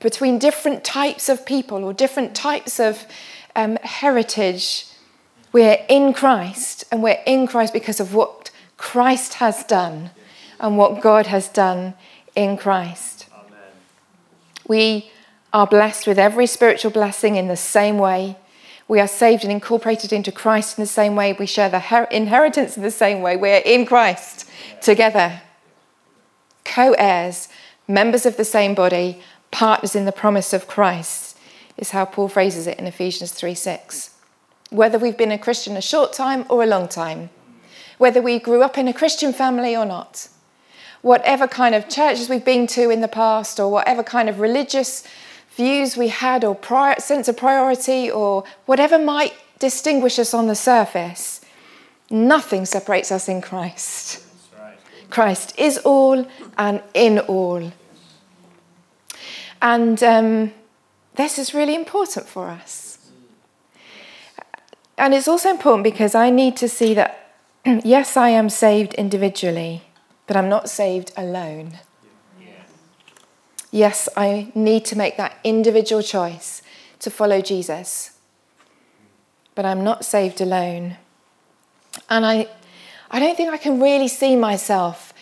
between 0.00 0.40
different 0.40 0.82
types 0.82 1.28
of 1.28 1.46
people 1.46 1.84
or 1.84 1.92
different 1.92 2.34
types 2.34 2.80
of 2.80 3.06
um, 3.54 3.76
heritage. 3.84 4.86
We're 5.52 5.84
in 5.88 6.12
Christ, 6.12 6.84
and 6.92 7.02
we're 7.02 7.20
in 7.26 7.46
Christ 7.46 7.72
because 7.72 7.98
of 8.00 8.14
what 8.14 8.50
Christ 8.76 9.34
has 9.34 9.64
done 9.64 10.10
and 10.60 10.76
what 10.76 11.00
God 11.00 11.26
has 11.26 11.48
done 11.48 11.94
in 12.36 12.56
Christ. 12.56 13.26
Amen. 13.32 13.60
We 14.68 15.10
are 15.52 15.66
blessed 15.66 16.06
with 16.06 16.18
every 16.18 16.46
spiritual 16.46 16.92
blessing 16.92 17.36
in 17.36 17.48
the 17.48 17.56
same 17.56 17.98
way. 17.98 18.36
We 18.86 19.00
are 19.00 19.08
saved 19.08 19.42
and 19.42 19.52
incorporated 19.52 20.12
into 20.12 20.32
Christ 20.32 20.78
in 20.78 20.82
the 20.82 20.88
same 20.88 21.16
way. 21.16 21.32
We 21.32 21.46
share 21.46 21.68
the 21.68 21.80
her- 21.80 22.04
inheritance 22.04 22.76
in 22.76 22.82
the 22.82 22.90
same 22.90 23.20
way. 23.20 23.36
We're 23.36 23.62
in 23.64 23.86
Christ 23.86 24.48
together. 24.80 25.42
Co 26.64 26.92
heirs, 26.92 27.48
members 27.88 28.24
of 28.26 28.36
the 28.36 28.44
same 28.44 28.74
body, 28.74 29.20
partners 29.50 29.96
in 29.96 30.04
the 30.04 30.12
promise 30.12 30.52
of 30.52 30.68
Christ, 30.68 31.36
is 31.76 31.90
how 31.90 32.04
Paul 32.04 32.28
phrases 32.28 32.66
it 32.66 32.78
in 32.78 32.86
Ephesians 32.86 33.32
3 33.32 33.54
6. 33.54 34.10
Whether 34.70 34.98
we've 34.98 35.16
been 35.16 35.32
a 35.32 35.38
Christian 35.38 35.76
a 35.76 35.80
short 35.80 36.12
time 36.12 36.46
or 36.48 36.62
a 36.62 36.66
long 36.66 36.88
time, 36.88 37.30
whether 37.98 38.22
we 38.22 38.38
grew 38.38 38.62
up 38.62 38.78
in 38.78 38.88
a 38.88 38.92
Christian 38.92 39.32
family 39.32 39.76
or 39.76 39.84
not, 39.84 40.28
whatever 41.02 41.46
kind 41.46 41.74
of 41.74 41.88
churches 41.88 42.28
we've 42.28 42.44
been 42.44 42.66
to 42.68 42.90
in 42.90 43.00
the 43.00 43.08
past, 43.08 43.58
or 43.60 43.70
whatever 43.70 44.02
kind 44.02 44.28
of 44.28 44.40
religious 44.40 45.04
views 45.56 45.96
we 45.96 46.08
had 46.08 46.44
or 46.44 46.54
prior, 46.54 46.98
sense 46.98 47.28
of 47.28 47.36
priority 47.36 48.10
or 48.10 48.44
whatever 48.66 48.98
might 48.98 49.34
distinguish 49.58 50.18
us 50.18 50.32
on 50.32 50.46
the 50.46 50.54
surface, 50.54 51.40
nothing 52.10 52.64
separates 52.64 53.12
us 53.12 53.28
in 53.28 53.40
Christ. 53.40 54.24
Christ 55.10 55.52
is 55.58 55.78
all 55.78 56.26
and 56.56 56.82
in 56.94 57.18
all. 57.18 57.72
And 59.60 60.02
um, 60.02 60.52
this 61.16 61.38
is 61.38 61.52
really 61.52 61.74
important 61.74 62.26
for 62.26 62.48
us. 62.48 62.89
And 65.00 65.14
it's 65.14 65.28
also 65.28 65.48
important 65.48 65.82
because 65.82 66.14
I 66.14 66.28
need 66.28 66.58
to 66.58 66.68
see 66.68 66.92
that, 66.92 67.32
yes, 67.64 68.18
I 68.18 68.28
am 68.28 68.50
saved 68.50 68.92
individually, 68.94 69.82
but 70.26 70.36
I'm 70.36 70.50
not 70.50 70.68
saved 70.68 71.10
alone. 71.16 71.78
Yes, 73.70 74.10
I 74.14 74.52
need 74.54 74.84
to 74.86 74.98
make 74.98 75.16
that 75.16 75.38
individual 75.42 76.02
choice 76.02 76.60
to 76.98 77.10
follow 77.10 77.40
Jesus. 77.40 78.10
But 79.54 79.64
I'm 79.64 79.82
not 79.82 80.04
saved 80.04 80.42
alone. 80.42 80.96
And 82.10 82.26
I, 82.26 82.48
I 83.10 83.20
don't 83.20 83.36
think 83.38 83.50
I 83.50 83.56
can 83.56 83.80
really 83.80 84.08
see 84.08 84.36
myself 84.36 85.14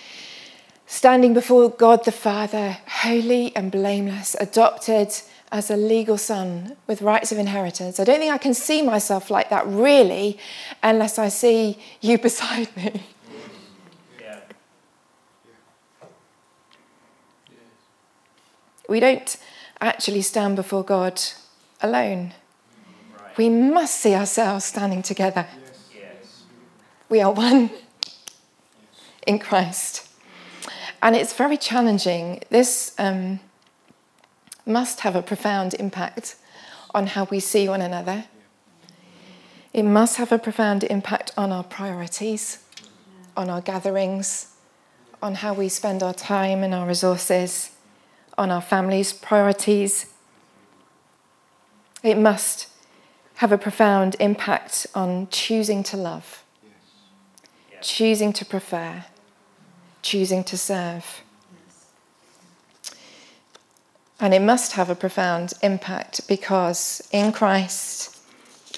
standing 0.86 1.34
before 1.34 1.70
God 1.70 2.04
the 2.04 2.10
Father, 2.10 2.78
holy 2.88 3.54
and 3.54 3.70
blameless, 3.70 4.34
adopted 4.40 5.14
as 5.50 5.70
a 5.70 5.76
legal 5.76 6.18
son 6.18 6.76
with 6.86 7.00
rights 7.02 7.32
of 7.32 7.38
inheritance. 7.38 7.98
I 7.98 8.04
don't 8.04 8.18
think 8.18 8.32
I 8.32 8.38
can 8.38 8.54
see 8.54 8.82
myself 8.82 9.30
like 9.30 9.48
that 9.50 9.66
really 9.66 10.38
unless 10.82 11.18
I 11.18 11.28
see 11.28 11.78
you 12.00 12.18
beside 12.28 12.74
me. 12.76 13.02
We 18.88 19.00
don't 19.00 19.36
actually 19.82 20.22
stand 20.22 20.56
before 20.56 20.82
God 20.82 21.20
alone. 21.82 22.32
Right. 23.20 23.36
We 23.36 23.50
must 23.50 23.96
see 23.96 24.14
ourselves 24.14 24.64
standing 24.64 25.02
together. 25.02 25.46
Yes. 25.94 26.44
We 27.10 27.20
are 27.20 27.30
one 27.30 27.70
in 29.26 29.38
Christ. 29.38 30.08
And 31.02 31.14
it's 31.14 31.34
very 31.34 31.58
challenging. 31.58 32.42
This 32.48 32.94
um, 32.98 33.40
must 34.68 35.00
have 35.00 35.16
a 35.16 35.22
profound 35.22 35.74
impact 35.74 36.36
on 36.94 37.08
how 37.08 37.24
we 37.24 37.40
see 37.40 37.68
one 37.68 37.80
another. 37.80 38.26
It 39.72 39.82
must 39.82 40.16
have 40.16 40.32
a 40.32 40.38
profound 40.38 40.84
impact 40.84 41.32
on 41.36 41.52
our 41.52 41.64
priorities, 41.64 42.62
on 43.36 43.50
our 43.50 43.60
gatherings, 43.60 44.54
on 45.22 45.36
how 45.36 45.52
we 45.52 45.68
spend 45.68 46.02
our 46.02 46.14
time 46.14 46.62
and 46.62 46.74
our 46.74 46.86
resources, 46.86 47.70
on 48.36 48.50
our 48.50 48.62
families' 48.62 49.12
priorities. 49.12 50.06
It 52.02 52.16
must 52.16 52.68
have 53.36 53.52
a 53.52 53.58
profound 53.58 54.16
impact 54.20 54.86
on 54.94 55.28
choosing 55.30 55.82
to 55.84 55.96
love, 55.96 56.44
choosing 57.80 58.32
to 58.32 58.44
prefer, 58.44 59.04
choosing 60.02 60.42
to 60.44 60.56
serve. 60.56 61.22
And 64.20 64.34
it 64.34 64.42
must 64.42 64.72
have 64.72 64.90
a 64.90 64.94
profound 64.94 65.52
impact 65.62 66.26
because 66.26 67.06
in 67.12 67.32
Christ, 67.32 68.18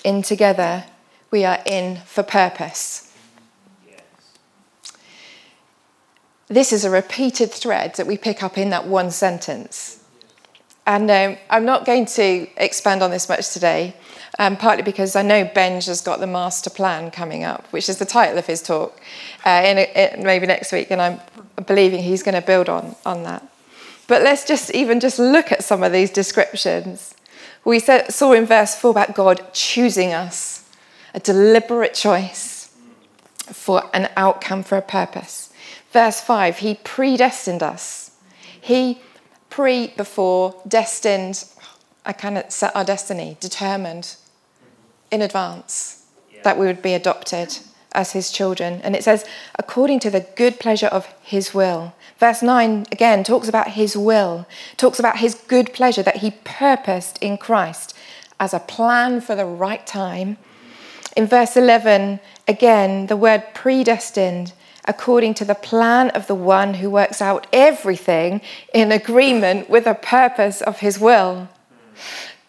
in 0.05 0.23
together, 0.23 0.85
we 1.31 1.45
are 1.45 1.61
in 1.65 1.97
for 2.05 2.23
purpose. 2.23 3.07
This 6.49 6.73
is 6.73 6.85
a 6.85 6.91
repeated 6.91 7.53
thread 7.53 7.95
that 7.95 8.09
we 8.09 8.19
pick 8.19 8.43
up 8.43 8.59
in 8.59 8.71
that 8.71 8.87
one 8.87 9.13
sentence. 9.13 10.03
And 10.85 11.09
um, 11.09 11.37
I'm 11.49 11.65
not 11.65 11.87
going 11.87 12.07
to 12.07 12.49
expand 12.57 13.03
on 13.03 13.13
this 13.13 13.29
much 13.29 13.51
today, 13.53 13.95
um, 14.41 14.57
partly 14.57 14.83
because 14.83 15.15
I 15.15 15.23
know 15.23 15.45
Benj 15.45 15.87
has 15.87 16.01
got 16.01 16.19
the 16.19 16.27
master 16.27 16.69
plan 16.69 17.13
coming 17.13 17.45
up, 17.45 17.67
which 17.69 17.89
is 17.89 17.99
the 17.99 18.05
title 18.05 18.37
of 18.37 18.47
his 18.47 18.61
talk, 18.61 19.01
uh, 19.47 19.63
in, 19.65 19.79
in 19.79 20.25
maybe 20.25 20.47
next 20.47 20.73
week, 20.73 20.91
and 20.91 21.01
I'm 21.01 21.21
believing 21.67 22.03
he's 22.03 22.25
going 22.25 22.35
to 22.35 22.45
build 22.45 22.69
on, 22.69 22.97
on 23.07 23.23
that. 23.23 23.47
But 24.11 24.23
let's 24.23 24.45
just 24.45 24.73
even 24.73 24.99
just 24.99 25.21
look 25.21 25.53
at 25.53 25.63
some 25.63 25.85
of 25.85 25.93
these 25.93 26.11
descriptions. 26.11 27.15
We 27.65 27.79
saw 27.79 28.33
in 28.33 28.45
verse 28.45 28.75
4 28.75 28.91
about 28.91 29.15
God 29.15 29.41
choosing 29.53 30.13
us, 30.13 30.69
a 31.15 31.21
deliberate 31.21 31.95
choice 31.95 32.75
for 33.53 33.89
an 33.95 34.11
outcome 34.17 34.65
for 34.65 34.77
a 34.77 34.83
purpose. 34.83 35.53
Verse 35.93 36.21
5, 36.21 36.59
He 36.59 36.75
predestined 36.83 37.63
us. 37.63 38.11
He 38.61 39.01
pre, 39.49 39.93
before, 39.97 40.61
destined, 40.67 41.45
I 42.05 42.13
kind 42.13 42.37
of 42.37 42.51
set 42.51 42.75
our 42.75 42.85
destiny, 42.85 43.37
determined 43.39 44.17
in 45.13 45.23
advance 45.23 46.05
that 46.43 46.59
we 46.59 46.67
would 46.67 46.83
be 46.83 46.95
adopted 46.95 47.59
as 47.93 48.13
His 48.13 48.31
children. 48.31 48.81
And 48.83 48.95
it 48.95 49.05
says, 49.05 49.25
according 49.59 50.01
to 50.01 50.11
the 50.11 50.27
good 50.37 50.59
pleasure 50.59 50.89
of 50.89 51.07
His 51.23 51.55
will. 51.55 51.95
Verse 52.21 52.43
9 52.43 52.85
again 52.93 53.25
talks 53.25 53.49
about 53.49 53.69
his 53.69 53.97
will, 53.97 54.47
talks 54.77 54.99
about 54.99 55.21
his 55.21 55.35
good 55.35 55.73
pleasure 55.73 56.03
that 56.03 56.19
he 56.19 56.33
purposed 56.45 57.17
in 57.23 57.39
Christ 57.39 57.97
as 58.39 58.53
a 58.53 58.59
plan 58.59 59.23
for 59.23 59.35
the 59.35 59.47
right 59.47 59.87
time. 59.87 60.37
In 61.17 61.27
verse 61.27 61.57
11, 61.57 62.21
again, 62.47 63.07
the 63.07 63.17
word 63.17 63.43
predestined, 63.55 64.53
according 64.85 65.33
to 65.35 65.47
the 65.47 65.55
plan 65.55 66.11
of 66.11 66.27
the 66.27 66.35
one 66.35 66.75
who 66.75 66.91
works 66.91 67.23
out 67.23 67.47
everything 67.55 68.43
in 68.75 68.93
agreement 68.93 69.71
with 69.71 69.85
the 69.85 69.95
purpose 69.95 70.61
of 70.61 70.81
his 70.81 71.01
will. 71.01 71.49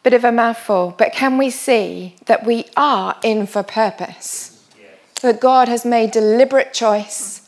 Bit 0.03 0.13
of 0.13 0.25
a 0.25 0.33
mouthful, 0.33 0.93
but 0.97 1.13
can 1.13 1.37
we 1.37 1.49
see 1.49 2.17
that 2.25 2.45
we 2.45 2.65
are 2.75 3.15
in 3.23 3.47
for 3.47 3.63
purpose? 3.63 4.60
That 5.21 5.39
God 5.39 5.67
has 5.67 5.85
made 5.85 6.11
deliberate 6.11 6.73
choice, 6.73 7.47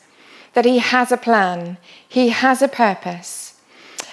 that 0.54 0.66
he 0.66 0.78
has 0.78 1.12
a 1.12 1.18
plan, 1.18 1.78
he 2.08 2.30
has 2.30 2.62
a 2.62 2.68
purpose. 2.68 3.60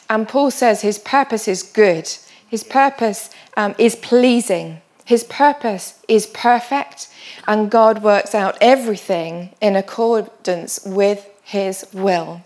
And 0.08 0.26
Paul 0.26 0.50
says 0.50 0.80
his 0.80 0.98
purpose 0.98 1.46
is 1.46 1.62
good, 1.62 2.08
his 2.48 2.64
purpose 2.64 3.30
um, 3.56 3.74
is 3.78 3.94
pleasing, 3.96 4.80
his 5.04 5.24
purpose 5.24 6.00
is 6.08 6.26
perfect, 6.26 7.08
and 7.46 7.70
God 7.70 8.02
works 8.02 8.34
out 8.34 8.56
everything 8.60 9.50
in 9.60 9.76
accordance 9.76 10.80
with 10.84 11.28
his 11.42 11.86
will. 11.92 12.42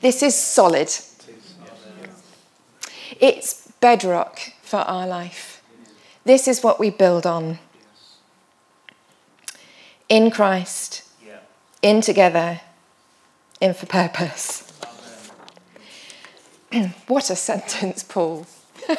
This 0.00 0.22
is 0.22 0.34
solid. 0.34 0.90
It's 3.20 3.72
bedrock 3.80 4.38
for 4.62 4.80
our 4.80 5.06
life. 5.06 5.62
This 6.24 6.46
is 6.46 6.62
what 6.62 6.78
we 6.78 6.90
build 6.90 7.26
on. 7.26 7.58
In 10.08 10.30
Christ, 10.30 11.02
in 11.82 12.00
together, 12.00 12.60
in 13.60 13.74
for 13.74 13.86
purpose. 13.86 14.70
what 17.06 17.30
a 17.30 17.36
sentence, 17.36 18.02
Paul. 18.02 18.46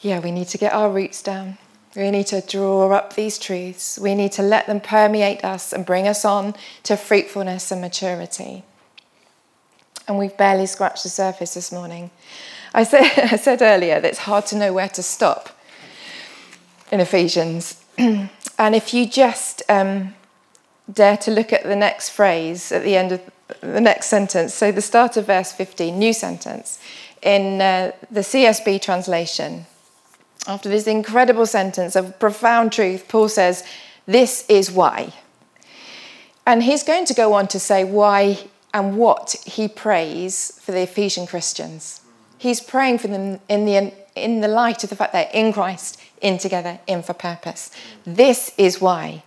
yeah, 0.00 0.20
we 0.20 0.30
need 0.30 0.48
to 0.48 0.58
get 0.58 0.72
our 0.72 0.90
roots 0.90 1.22
down. 1.22 1.58
We 1.96 2.10
need 2.10 2.26
to 2.28 2.40
draw 2.40 2.90
up 2.92 3.14
these 3.14 3.38
truths. 3.38 3.98
We 3.98 4.14
need 4.14 4.32
to 4.32 4.42
let 4.42 4.66
them 4.66 4.80
permeate 4.80 5.44
us 5.44 5.72
and 5.72 5.86
bring 5.86 6.08
us 6.08 6.24
on 6.24 6.54
to 6.82 6.96
fruitfulness 6.96 7.70
and 7.70 7.80
maturity. 7.80 8.64
And 10.08 10.18
we've 10.18 10.36
barely 10.36 10.66
scratched 10.66 11.04
the 11.04 11.08
surface 11.08 11.54
this 11.54 11.70
morning. 11.70 12.10
I 12.74 12.82
said, 12.82 13.02
I 13.16 13.36
said 13.36 13.62
earlier 13.62 14.00
that 14.00 14.08
it's 14.08 14.18
hard 14.18 14.46
to 14.46 14.56
know 14.56 14.72
where 14.72 14.88
to 14.88 15.02
stop 15.02 15.50
in 16.90 17.00
Ephesians. 17.00 17.83
and 18.58 18.74
if 18.74 18.92
you 18.92 19.06
just 19.06 19.62
um, 19.68 20.14
dare 20.92 21.16
to 21.18 21.30
look 21.30 21.52
at 21.52 21.62
the 21.64 21.76
next 21.76 22.10
phrase 22.10 22.72
at 22.72 22.82
the 22.82 22.96
end 22.96 23.12
of 23.12 23.20
the 23.60 23.80
next 23.80 24.06
sentence. 24.06 24.54
So 24.54 24.72
the 24.72 24.82
start 24.82 25.16
of 25.16 25.26
verse 25.26 25.52
15, 25.52 25.98
new 25.98 26.12
sentence, 26.12 26.78
in 27.22 27.60
uh, 27.60 27.92
the 28.10 28.20
CSB 28.20 28.80
translation. 28.80 29.66
After 30.46 30.68
this 30.68 30.86
incredible 30.86 31.46
sentence 31.46 31.96
of 31.96 32.18
profound 32.18 32.72
truth, 32.72 33.08
Paul 33.08 33.28
says, 33.28 33.64
This 34.06 34.44
is 34.48 34.70
why. 34.70 35.12
And 36.46 36.62
he's 36.62 36.82
going 36.82 37.06
to 37.06 37.14
go 37.14 37.32
on 37.32 37.48
to 37.48 37.58
say 37.58 37.84
why 37.84 38.38
and 38.74 38.98
what 38.98 39.36
he 39.46 39.68
prays 39.68 40.58
for 40.62 40.72
the 40.72 40.82
Ephesian 40.82 41.26
Christians. 41.26 42.02
He's 42.36 42.60
praying 42.60 42.98
for 42.98 43.08
them 43.08 43.40
in 43.48 43.64
the, 43.64 43.94
in 44.14 44.40
the 44.42 44.48
light 44.48 44.84
of 44.84 44.90
the 44.90 44.96
fact 44.96 45.12
they're 45.12 45.30
in 45.32 45.52
Christ, 45.52 45.98
in 46.24 46.38
together, 46.38 46.80
in 46.86 47.02
for 47.02 47.12
purpose. 47.12 47.70
This 48.04 48.50
is 48.56 48.80
why. 48.80 49.22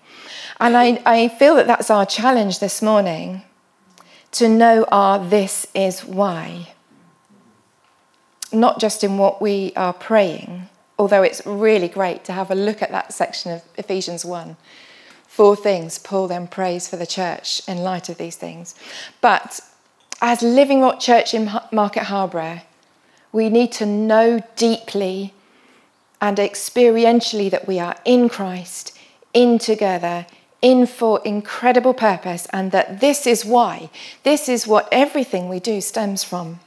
And 0.60 0.76
I, 0.76 1.02
I 1.06 1.28
feel 1.30 1.56
that 1.56 1.68
that's 1.68 1.92
our 1.92 2.06
challenge 2.06 2.60
this 2.60 2.82
morning 2.82 3.44
to 4.32 4.50
know 4.50 4.86
our 4.92 5.24
this 5.24 5.68
is 5.74 6.04
why. 6.04 6.74
Not 8.52 8.80
just 8.80 9.04
in 9.04 9.18
what 9.18 9.42
we 9.42 9.72
are 9.76 9.94
praying, 9.94 10.68
although 10.98 11.22
it's 11.22 11.46
really 11.46 11.88
great 11.88 12.26
to 12.26 12.34
have 12.34 12.50
a 12.50 12.56
look 12.56 12.82
at 12.82 12.92
that 12.92 13.14
section 13.14 13.52
of 13.52 13.62
Ephesians 13.76 14.26
1. 14.26 14.58
Four 15.28 15.56
things 15.56 16.00
Paul 16.00 16.28
then 16.28 16.48
prays 16.48 16.88
for 16.88 16.98
the 16.98 17.06
church 17.06 17.62
in 17.68 17.78
light 17.78 18.10
of 18.10 18.18
these 18.18 18.38
things. 18.38 18.74
But 19.22 19.60
as 20.20 20.42
Living 20.42 20.82
Rock 20.82 21.00
Church 21.00 21.36
in 21.36 21.52
Market 21.72 22.06
Harborough, 22.06 22.62
we 23.32 23.50
need 23.50 23.72
to 23.74 23.86
know 23.86 24.42
deeply 24.56 25.36
and 26.20 26.38
experientially 26.38 27.50
that 27.52 27.68
we 27.68 27.80
are 27.80 27.96
in 28.06 28.30
Christ, 28.30 28.98
in 29.34 29.60
together, 29.60 30.26
in 30.62 30.88
for 30.88 31.22
incredible 31.24 31.94
purpose, 31.94 32.48
and 32.52 32.72
that 32.72 33.00
this 33.00 33.28
is 33.28 33.46
why, 33.46 33.90
this 34.24 34.50
is 34.50 34.66
what 34.66 34.88
everything 34.92 35.50
we 35.50 35.60
do 35.60 35.82
stems 35.82 36.24
from. 36.24 36.60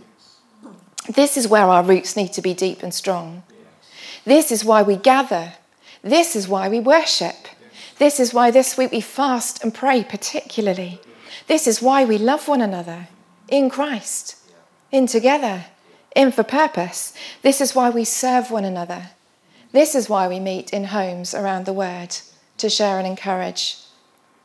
This 1.08 1.36
is 1.36 1.48
where 1.48 1.64
our 1.64 1.82
roots 1.82 2.16
need 2.16 2.32
to 2.34 2.42
be 2.42 2.54
deep 2.54 2.82
and 2.82 2.94
strong. 2.94 3.42
This 4.24 4.52
is 4.52 4.64
why 4.64 4.82
we 4.82 4.96
gather. 4.96 5.54
This 6.02 6.36
is 6.36 6.46
why 6.46 6.68
we 6.68 6.78
worship. 6.78 7.48
This 7.98 8.20
is 8.20 8.32
why 8.32 8.50
this 8.50 8.78
week 8.78 8.92
we 8.92 9.00
fast 9.00 9.62
and 9.62 9.74
pray, 9.74 10.04
particularly. 10.04 11.00
This 11.48 11.66
is 11.66 11.82
why 11.82 12.04
we 12.04 12.16
love 12.16 12.46
one 12.46 12.60
another 12.60 13.08
in 13.48 13.68
Christ, 13.68 14.36
in 14.92 15.06
together, 15.06 15.64
in 16.14 16.30
for 16.32 16.44
purpose. 16.44 17.12
This 17.42 17.60
is 17.60 17.74
why 17.74 17.90
we 17.90 18.04
serve 18.04 18.50
one 18.50 18.64
another. 18.64 19.10
This 19.72 19.94
is 19.94 20.08
why 20.08 20.26
we 20.28 20.40
meet 20.40 20.70
in 20.70 20.84
homes 20.84 21.34
around 21.34 21.64
the 21.64 21.72
Word 21.72 22.16
to 22.58 22.68
share 22.68 22.98
and 22.98 23.06
encourage. 23.06 23.78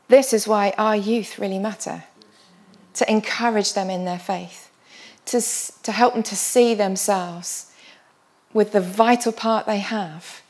This 0.07 0.33
is 0.33 0.47
why 0.47 0.73
our 0.77 0.95
youth 0.95 1.39
really 1.39 1.59
matter. 1.59 2.03
to 2.95 3.11
encourage 3.11 3.73
them 3.73 3.89
in 3.89 4.05
their 4.05 4.19
faith, 4.19 4.71
to, 5.25 5.41
to 5.83 5.91
help 5.91 6.13
them 6.13 6.23
to 6.23 6.35
see 6.35 6.73
themselves 6.73 7.71
with 8.53 8.71
the 8.71 8.81
vital 8.81 9.31
part 9.31 9.65
they 9.65 9.79
have 9.79 10.41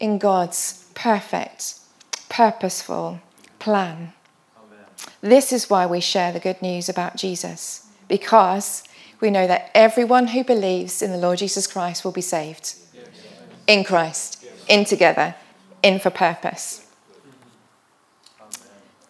in 0.00 0.18
God's 0.18 0.84
perfect, 0.94 1.76
purposeful 2.28 3.20
plan. 3.58 4.12
This 5.20 5.52
is 5.52 5.70
why 5.70 5.86
we 5.86 6.00
share 6.00 6.32
the 6.32 6.40
good 6.40 6.60
news 6.60 6.88
about 6.88 7.16
Jesus, 7.16 7.86
because 8.08 8.82
we 9.20 9.30
know 9.30 9.46
that 9.46 9.70
everyone 9.74 10.28
who 10.28 10.44
believes 10.44 11.00
in 11.00 11.12
the 11.12 11.16
Lord 11.18 11.38
Jesus 11.38 11.66
Christ 11.66 12.04
will 12.04 12.12
be 12.12 12.20
saved. 12.20 12.74
In 13.66 13.84
Christ, 13.84 14.44
in 14.68 14.84
together, 14.84 15.34
in 15.82 15.98
for 15.98 16.10
purpose. 16.10 16.86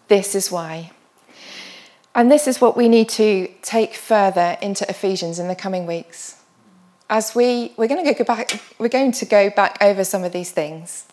This 0.09 0.35
is 0.35 0.51
why. 0.51 0.93
And 2.15 2.31
this 2.31 2.47
is 2.47 2.61
what 2.61 2.77
we 2.77 2.89
need 2.89 3.09
to 3.11 3.49
take 3.63 3.95
further 3.95 4.57
into 4.63 4.89
Ephesians 4.89 5.39
in 5.39 5.49
the 5.49 5.57
coming 5.57 5.87
weeks. 5.87 6.41
As 7.11 7.35
we, 7.35 7.73
we're 7.77 7.89
going 7.89 8.05
to 8.05 8.15
go 8.15 8.25
back, 8.25 8.61
we're 8.79 8.89
going 8.89 9.13
to 9.13 9.25
go 9.25 9.51
back 9.51 9.79
over 9.81 10.05
some 10.05 10.23
of 10.23 10.33
these 10.33 10.53
things. 10.53 11.07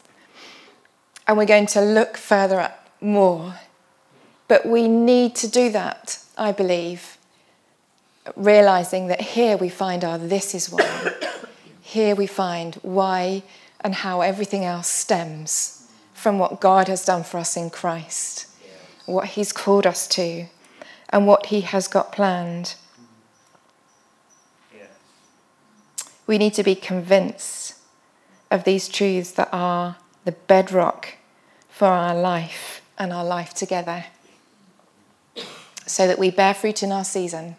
And 1.28 1.38
we're 1.38 1.46
going 1.46 1.66
to 1.68 1.82
look 1.82 2.18
further 2.18 2.60
up 2.60 2.90
more. 3.02 3.56
But 4.48 4.66
we 4.66 4.88
need 4.88 5.36
to 5.38 5.48
do 5.48 5.72
that, 5.72 6.20
I 6.38 6.52
believe, 6.52 7.18
realizing 8.36 9.08
that 9.08 9.22
here 9.22 9.58
we 9.58 9.70
find 9.70 10.04
our 10.04 10.18
this 10.18 10.54
is 10.54 10.70
why. 10.70 11.14
Here 11.92 12.16
we 12.16 12.26
find 12.26 12.76
why 12.76 13.44
and 13.82 13.96
how 13.96 14.22
everything 14.22 14.64
else 14.64 14.88
stems 14.88 15.90
from 16.14 16.40
what 16.40 16.62
God 16.62 16.88
has 16.88 17.04
done 17.04 17.24
for 17.24 17.38
us 17.38 17.58
in 17.58 17.70
Christ, 17.70 18.48
what 19.06 19.26
He's 19.36 19.52
called 19.52 19.86
us 19.86 20.08
to, 20.08 20.46
and 21.10 21.28
what 21.28 21.48
He 21.48 21.62
has 21.62 21.90
got 21.90 22.14
planned. 22.14 22.76
We 26.26 26.38
need 26.38 26.54
to 26.54 26.64
be 26.64 26.76
convinced 26.76 27.76
of 28.50 28.64
these 28.64 28.88
truths 28.88 29.32
that 29.32 29.50
are 29.52 29.98
the 30.24 30.32
bedrock 30.32 31.16
for 31.68 31.88
our 31.88 32.16
life 32.16 32.82
and 32.98 33.12
our 33.12 33.26
life 33.26 33.54
together, 33.54 34.06
so 35.86 36.08
that 36.08 36.20
we 36.20 36.32
bear 36.32 36.54
fruit 36.54 36.84
in 36.84 36.94
our 36.94 37.04
season 37.04 37.58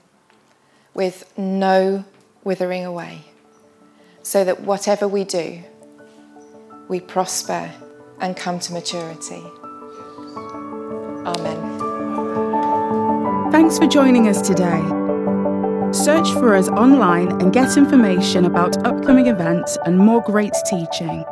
with 0.95 1.31
no 1.37 2.07
withering 2.45 2.87
away, 2.87 3.25
so 4.23 4.45
that 4.45 4.61
whatever 4.61 5.09
we 5.09 5.25
do, 5.25 5.63
we 6.89 7.01
prosper 7.01 7.71
and 8.21 8.37
come 8.37 8.59
to 8.61 8.73
maturity. 8.73 9.43
Amen. 11.27 11.83
Thanks 13.53 13.79
for 13.79 13.87
joining 13.87 14.29
us 14.29 14.41
today. 14.41 14.81
Search 15.93 16.33
for 16.33 16.55
us 16.55 16.69
online 16.69 17.33
and 17.43 17.53
get 17.53 17.77
information 17.77 18.47
about 18.47 18.85
upcoming 18.87 19.27
events 19.27 19.77
and 19.85 19.99
more 19.99 20.23
great 20.23 20.55
teaching. 20.67 21.25